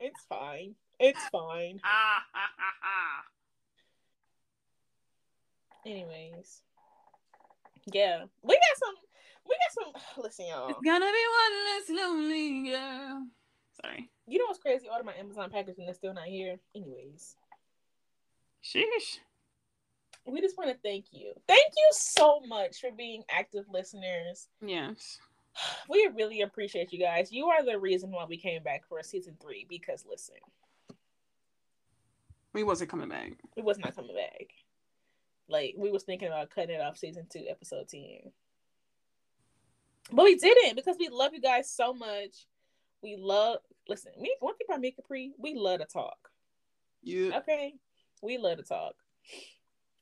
it's 0.00 0.24
fine. 0.28 0.74
It's 0.98 1.24
fine. 1.28 1.80
Ah 1.84 2.22
ha 2.32 2.50
ha 2.56 2.72
ha. 2.82 3.24
Anyways, 5.86 6.62
yeah, 7.92 8.24
we 8.42 8.54
got 8.54 8.78
some. 8.78 8.94
We 9.46 9.56
got 9.56 9.94
some. 10.04 10.22
Listen, 10.24 10.46
y'all. 10.46 10.68
It's 10.68 10.80
gonna 10.84 11.06
be 11.06 11.24
one 11.40 11.64
less 11.66 12.04
lonely 12.04 12.70
girl. 12.70 13.26
Sorry. 13.84 14.08
You 14.26 14.38
know 14.38 14.44
what's 14.46 14.58
crazy? 14.60 14.86
Order 14.90 15.04
my 15.04 15.14
Amazon 15.14 15.50
package 15.50 15.76
and 15.78 15.88
it's 15.88 15.98
still 15.98 16.14
not 16.14 16.24
here. 16.26 16.56
Anyways, 16.74 17.36
Sheesh. 18.62 19.18
we 20.24 20.40
just 20.40 20.56
want 20.56 20.70
to 20.70 20.76
thank 20.82 21.06
you. 21.12 21.32
Thank 21.46 21.72
you 21.76 21.88
so 21.92 22.40
much 22.46 22.80
for 22.80 22.90
being 22.90 23.22
active 23.30 23.64
listeners. 23.70 24.48
Yes. 24.64 25.18
We 25.88 26.08
really 26.16 26.40
appreciate 26.40 26.92
you 26.92 26.98
guys. 26.98 27.30
You 27.30 27.46
are 27.46 27.64
the 27.64 27.78
reason 27.78 28.10
why 28.10 28.24
we 28.28 28.36
came 28.36 28.60
back 28.64 28.82
for 28.88 29.00
season 29.04 29.36
three. 29.40 29.66
Because 29.68 30.04
listen, 30.08 30.34
We 32.52 32.64
wasn't 32.64 32.90
coming 32.90 33.08
back. 33.08 33.32
we 33.56 33.62
was 33.62 33.78
not 33.78 33.94
coming 33.94 34.16
back. 34.16 34.48
Like 35.48 35.74
we 35.76 35.90
was 35.90 36.04
thinking 36.04 36.28
about 36.28 36.50
cutting 36.50 36.76
it 36.76 36.80
off 36.80 36.98
season 36.98 37.26
two, 37.30 37.44
episode 37.48 37.88
ten. 37.88 38.32
But 40.12 40.24
we 40.24 40.36
didn't 40.36 40.76
because 40.76 40.96
we 40.98 41.08
love 41.08 41.32
you 41.34 41.40
guys 41.40 41.70
so 41.70 41.92
much. 41.92 42.46
We 43.02 43.16
love 43.16 43.58
listen, 43.88 44.12
me 44.18 44.34
one 44.40 44.56
thing 44.56 44.66
about 44.68 44.80
me 44.80 44.92
Capri, 44.92 45.32
we 45.38 45.54
love 45.54 45.80
to 45.80 45.86
talk. 45.86 46.30
Yeah. 47.02 47.38
Okay. 47.38 47.74
We 48.22 48.38
love 48.38 48.58
to 48.58 48.64
talk. 48.64 48.94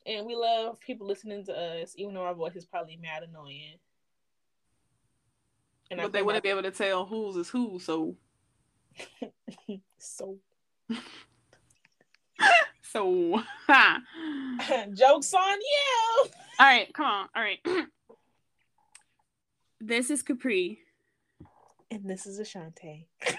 And 0.07 0.26
we 0.26 0.35
love 0.35 0.81
people 0.81 1.07
listening 1.07 1.44
to 1.46 1.52
us, 1.52 1.94
even 1.96 2.14
though 2.14 2.22
our 2.22 2.35
voice 2.35 2.57
is 2.57 2.64
probably 2.64 2.96
mad 2.96 3.22
annoying. 3.22 3.78
And 5.90 6.00
I 6.00 6.05
But 6.05 6.12
they 6.12 6.22
wouldn't 6.22 6.42
be 6.42 6.50
able 6.50 6.62
to 6.62 6.70
tell 6.70 7.05
whose 7.05 7.37
is 7.37 7.48
who, 7.48 7.78
so 7.78 8.16
so 9.98 10.38
so 12.92 13.42
ha. 13.66 14.00
jokes 14.94 15.33
on 15.35 15.59
you. 15.61 16.31
All 16.59 16.66
right, 16.66 16.92
come 16.92 17.07
on. 17.07 17.28
All 17.35 17.42
right. 17.42 17.59
this 19.81 20.11
is 20.11 20.22
Capri. 20.22 20.78
And 21.90 22.09
this 22.09 22.26
is 22.26 22.38
Ashante. 22.38 23.07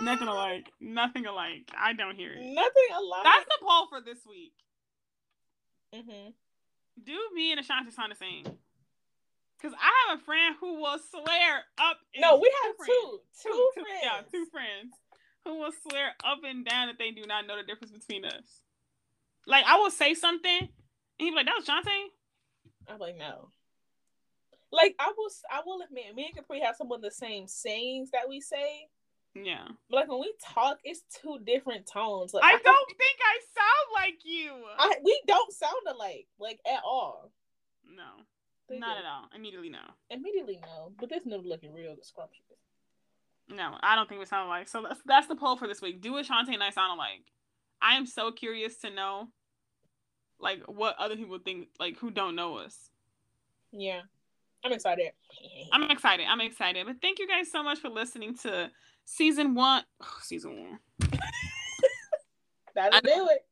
Nothing 0.00 0.28
alike. 0.28 0.70
Nothing 0.80 1.26
alike. 1.26 1.70
I 1.76 1.92
don't 1.94 2.16
hear 2.16 2.32
it. 2.32 2.40
Nothing 2.42 2.88
alike. 2.96 3.24
That's 3.24 3.46
the 3.46 3.58
poll 3.62 3.86
for 3.88 4.00
this 4.00 4.18
week. 4.28 4.52
Mm-hmm. 5.94 6.30
Do 7.02 7.18
me 7.34 7.52
and 7.52 7.60
Ashanti 7.60 7.90
sound 7.90 8.12
the 8.12 8.16
same? 8.16 8.44
Because 8.44 9.74
I 9.80 10.10
have 10.10 10.18
a 10.18 10.22
friend 10.22 10.54
who 10.60 10.80
will 10.80 10.98
swear 11.10 11.64
up. 11.78 11.96
No, 12.18 12.36
we 12.36 12.52
have 12.64 12.76
friends. 12.76 12.92
two, 12.92 13.20
two, 13.42 13.70
friends. 13.74 14.00
Yeah, 14.02 14.20
two 14.30 14.46
friends 14.52 14.92
who 15.46 15.58
will 15.60 15.72
swear 15.88 16.08
up 16.24 16.38
and 16.44 16.64
down 16.66 16.88
that 16.88 16.98
they 16.98 17.10
do 17.10 17.26
not 17.26 17.46
know 17.46 17.56
the 17.56 17.62
difference 17.62 17.92
between 17.92 18.24
us. 18.24 18.60
Like 19.46 19.64
I 19.66 19.76
will 19.78 19.90
say 19.90 20.14
something, 20.14 20.58
and 20.60 20.68
he'd 21.18 21.30
be 21.30 21.36
like, 21.36 21.46
"That 21.46 21.54
was 21.56 21.66
Shantae." 21.66 22.92
I'm 22.92 22.98
like, 22.98 23.16
no. 23.16 23.50
Like 24.72 24.94
I 24.98 25.12
will, 25.16 25.28
I 25.50 25.60
will 25.64 25.80
admit, 25.82 26.14
me 26.14 26.26
and 26.26 26.34
Capri 26.36 26.60
have 26.60 26.76
some 26.76 26.90
of 26.92 27.00
the 27.00 27.10
same 27.10 27.46
sayings 27.46 28.10
that 28.10 28.28
we 28.28 28.40
say, 28.40 28.88
Yeah. 29.34 29.68
but 29.88 29.96
like 29.96 30.08
when 30.08 30.20
we 30.20 30.34
talk, 30.54 30.78
it's 30.84 31.02
two 31.22 31.38
different 31.46 31.86
tones. 31.86 32.34
Like 32.34 32.44
I 32.44 32.50
have- 32.52 32.62
don't 32.64 32.88
think 32.88 33.18
I 33.22 33.38
sound 33.54 34.04
like 34.04 34.18
you. 34.24 34.52
I, 34.78 34.94
we 35.04 35.20
don't 35.26 35.52
sound 35.52 35.82
alike, 35.88 36.26
like 36.40 36.58
at 36.66 36.82
all. 36.84 37.30
no, 37.88 38.24
They 38.68 38.78
not 38.78 38.96
do. 38.98 39.04
at 39.04 39.08
all. 39.08 39.28
Immediately, 39.34 39.70
no. 39.70 39.84
Immediately, 40.10 40.58
no. 40.62 40.92
But 40.98 41.10
this 41.10 41.24
never 41.24 41.42
looking 41.44 41.72
real 41.72 41.96
scrumptious. 42.02 42.42
No, 43.48 43.76
I 43.82 43.94
don't 43.94 44.08
think 44.08 44.18
we 44.20 44.26
sound 44.26 44.46
alike. 44.46 44.68
So 44.68 44.82
that's 44.82 45.00
that's 45.06 45.26
the 45.28 45.36
poll 45.36 45.56
for 45.56 45.68
this 45.68 45.80
week. 45.80 46.00
Do 46.00 46.12
what 46.12 46.26
Shantae 46.26 46.54
and 46.54 46.62
I 46.62 46.70
sound 46.70 46.98
alike. 46.98 47.22
I 47.80 47.96
am 47.96 48.06
so 48.06 48.32
curious 48.32 48.76
to 48.78 48.90
know, 48.90 49.28
like, 50.40 50.62
what 50.66 50.96
other 50.98 51.14
people 51.14 51.38
think, 51.38 51.68
like, 51.78 51.98
who 51.98 52.10
don't 52.10 52.34
know 52.34 52.56
us. 52.56 52.90
Yeah, 53.70 54.00
I'm 54.64 54.72
excited. 54.72 55.10
I'm 55.72 55.90
excited. 55.90 56.26
I'm 56.28 56.40
excited. 56.40 56.86
But 56.86 56.96
thank 57.02 57.18
you 57.18 57.28
guys 57.28 57.50
so 57.52 57.62
much 57.62 57.78
for 57.78 57.88
listening 57.90 58.34
to 58.38 58.70
season 59.04 59.54
one. 59.54 59.84
season 60.22 60.78
one. 61.00 61.10
That'll 62.74 63.00
do 63.00 63.28
it. 63.30 63.44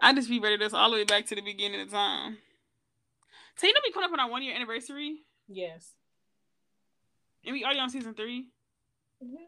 I 0.00 0.12
just 0.14 0.30
reread 0.30 0.60
this 0.60 0.72
all 0.72 0.90
the 0.90 0.96
way 0.96 1.04
back 1.04 1.26
to 1.26 1.34
the 1.34 1.42
beginning 1.42 1.80
of 1.80 1.90
time. 1.90 2.38
So 3.56 3.66
you 3.66 3.72
know 3.72 3.80
we 3.84 3.92
coming 3.92 4.06
up 4.08 4.12
on 4.12 4.20
our 4.20 4.30
one 4.30 4.42
year 4.42 4.54
anniversary, 4.54 5.18
Yes. 5.48 5.92
and 7.44 7.52
we 7.52 7.64
already 7.64 7.80
on 7.80 7.90
season 7.90 8.14
three. 8.14 8.48
Mhm. 9.22 9.46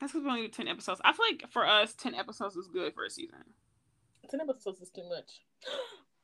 That's 0.00 0.12
because 0.12 0.24
we 0.24 0.30
only 0.30 0.42
do 0.42 0.48
ten 0.48 0.68
episodes. 0.68 1.00
I 1.04 1.12
feel 1.12 1.26
like 1.30 1.50
for 1.50 1.66
us, 1.66 1.94
ten 1.94 2.14
episodes 2.14 2.56
is 2.56 2.68
good 2.68 2.94
for 2.94 3.04
a 3.04 3.10
season. 3.10 3.44
Ten 4.30 4.40
episodes 4.40 4.80
is 4.80 4.90
too 4.90 5.08
much. 5.08 5.42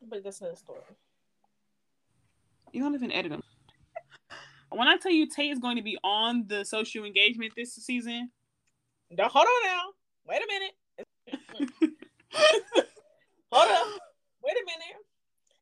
But 0.02 0.24
that's 0.24 0.40
another 0.40 0.56
story. 0.56 0.80
You 2.72 2.80
don't 2.82 2.94
even 2.94 3.12
edit 3.12 3.32
them. 3.32 3.42
When 4.70 4.88
I 4.88 4.96
tell 4.96 5.12
you 5.12 5.26
Tay 5.28 5.50
is 5.50 5.58
going 5.58 5.76
to 5.76 5.82
be 5.82 5.98
on 6.02 6.46
the 6.46 6.64
social 6.64 7.04
engagement 7.04 7.52
this 7.54 7.74
season, 7.74 8.30
Now, 9.10 9.28
hold 9.28 9.46
on 9.46 9.66
now. 9.66 9.82
Wait 10.26 10.40
a 10.40 10.46
minute. 10.46 10.74
Hold 13.52 13.70
up. 13.70 14.00
Wait 14.42 14.54
a 14.56 14.64
minute. 14.64 14.96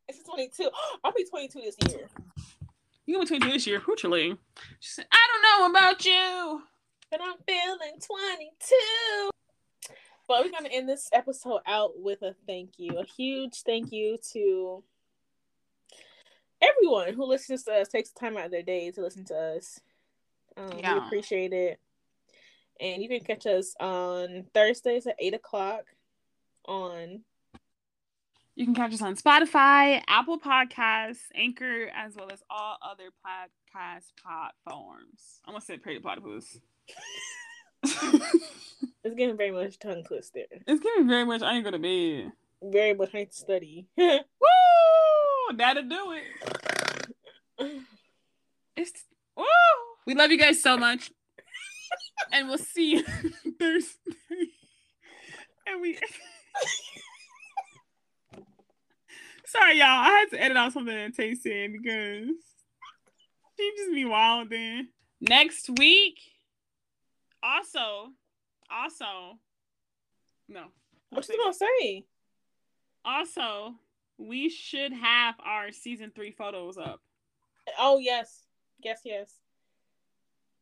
It's 0.08 0.22
22. 0.22 0.70
I'll 1.04 1.12
be 1.12 1.24
22 1.24 1.60
this 1.60 1.76
year. 1.90 2.08
You 3.08 3.14
go 3.14 3.20
between 3.20 3.40
this 3.40 3.66
year, 3.66 3.80
Hoochily. 3.80 4.36
She 4.80 4.90
said, 4.90 5.06
I 5.10 5.28
don't 5.32 5.72
know 5.72 5.78
about 5.78 6.04
you. 6.04 6.60
But 7.10 7.20
I'm 7.22 7.36
feeling 7.46 7.98
22. 8.06 9.30
But 10.28 10.44
we're 10.44 10.50
gonna 10.50 10.68
end 10.68 10.90
this 10.90 11.08
episode 11.14 11.62
out 11.66 11.92
with 11.96 12.20
a 12.20 12.34
thank 12.46 12.72
you. 12.76 12.98
A 12.98 13.06
huge 13.06 13.62
thank 13.62 13.92
you 13.92 14.18
to 14.34 14.84
everyone 16.60 17.14
who 17.14 17.24
listens 17.24 17.62
to 17.62 17.72
us, 17.72 17.88
takes 17.88 18.10
time 18.10 18.36
out 18.36 18.44
of 18.44 18.50
their 18.50 18.62
day 18.62 18.90
to 18.90 19.00
listen 19.00 19.24
to 19.24 19.34
us. 19.56 19.80
Um, 20.58 20.78
yeah. 20.78 20.98
We 20.98 21.06
appreciate 21.06 21.54
it. 21.54 21.80
And 22.78 23.02
you 23.02 23.08
can 23.08 23.20
catch 23.20 23.46
us 23.46 23.74
on 23.80 24.44
Thursdays 24.52 25.06
at 25.06 25.16
8 25.18 25.32
o'clock 25.32 25.84
on. 26.66 27.22
You 28.58 28.64
can 28.64 28.74
catch 28.74 28.92
us 28.92 29.02
on 29.02 29.14
Spotify, 29.14 30.02
Apple 30.08 30.40
Podcasts, 30.40 31.30
Anchor, 31.32 31.92
as 31.94 32.16
well 32.16 32.26
as 32.32 32.42
all 32.50 32.76
other 32.82 33.10
podcast 33.24 34.10
platforms. 34.20 35.38
I 35.44 35.50
almost 35.50 35.68
said 35.68 35.80
Pretty 35.80 36.00
Platypus. 36.00 36.58
it's 37.84 39.14
getting 39.16 39.36
very 39.36 39.52
much 39.52 39.78
tongue 39.78 40.02
twisted. 40.02 40.46
It's 40.66 40.82
getting 40.82 41.06
very 41.06 41.24
much. 41.24 41.42
I 41.42 41.54
ain't 41.54 41.62
gonna 41.62 41.78
be 41.78 42.28
very 42.60 42.94
much. 42.94 43.14
I 43.14 43.28
study. 43.30 43.86
Woo! 43.96 44.16
That'll 45.56 45.88
do 45.88 46.16
it. 47.60 47.80
It's 48.76 49.04
woo! 49.36 49.44
We 50.04 50.16
love 50.16 50.32
you 50.32 50.38
guys 50.38 50.60
so 50.60 50.76
much, 50.76 51.12
and 52.32 52.48
we'll 52.48 52.58
see 52.58 52.92
you 52.92 53.02
Thursday. 53.60 54.16
And 55.64 55.80
we. 55.80 55.96
Sorry, 59.48 59.78
y'all. 59.78 59.86
I 59.86 60.10
had 60.10 60.30
to 60.30 60.42
edit 60.42 60.56
out 60.56 60.72
something 60.72 60.94
that 60.94 61.14
Tay 61.14 61.34
said 61.34 61.72
because 61.72 62.28
she 63.56 63.72
just 63.76 63.94
be 63.94 64.04
wild. 64.04 64.50
Then 64.50 64.88
next 65.20 65.70
week 65.78 66.18
also, 67.42 68.10
also, 68.70 69.38
no. 70.48 70.64
What's 71.10 71.28
you 71.30 71.38
gonna 71.38 71.54
say? 71.54 72.04
Also, 73.04 73.74
we 74.18 74.50
should 74.50 74.92
have 74.92 75.36
our 75.42 75.72
season 75.72 76.12
three 76.14 76.32
photos 76.32 76.76
up. 76.76 77.00
Oh 77.78 77.98
yes, 77.98 78.42
yes, 78.84 79.00
yes. 79.04 79.32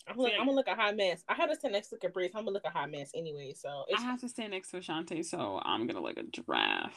I'm, 0.07 0.17
look, 0.17 0.31
I'm 0.33 0.47
gonna 0.47 0.53
look 0.53 0.69
a 0.69 0.77
hot 0.77 0.97
mess. 0.97 1.25
I 1.29 1.35
have 1.35 1.51
to 1.51 1.57
stand 1.57 1.73
next 1.73 1.89
to 1.89 1.97
Caprice. 1.97 2.31
I'm 2.37 2.43
gonna 2.43 2.53
look 2.53 2.65
a 2.65 2.71
hot 2.71 2.89
mess 2.91 3.11
anyway. 3.17 3.53
So 3.57 3.85
I 3.97 4.01
have 4.01 4.21
to 4.21 4.29
stand 4.29 4.53
next 4.53 4.71
to 4.71 4.77
Ashante, 4.77 5.25
so 5.25 5.61
I'm 5.65 5.89
gonna 5.89 6.03
look 6.03 6.19
a 6.19 6.23
giraffe. 6.23 6.95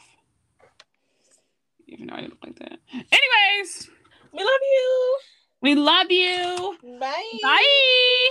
Even 1.90 2.06
though 2.06 2.14
I 2.14 2.20
didn't 2.20 2.32
look 2.32 2.44
like 2.44 2.58
that. 2.60 2.78
Anyways, 2.92 3.90
we 4.32 4.44
love 4.44 4.60
you. 4.62 5.18
We 5.62 5.74
love 5.74 6.10
you. 6.10 6.76
Bye. 6.98 7.38
Bye. 7.42 8.30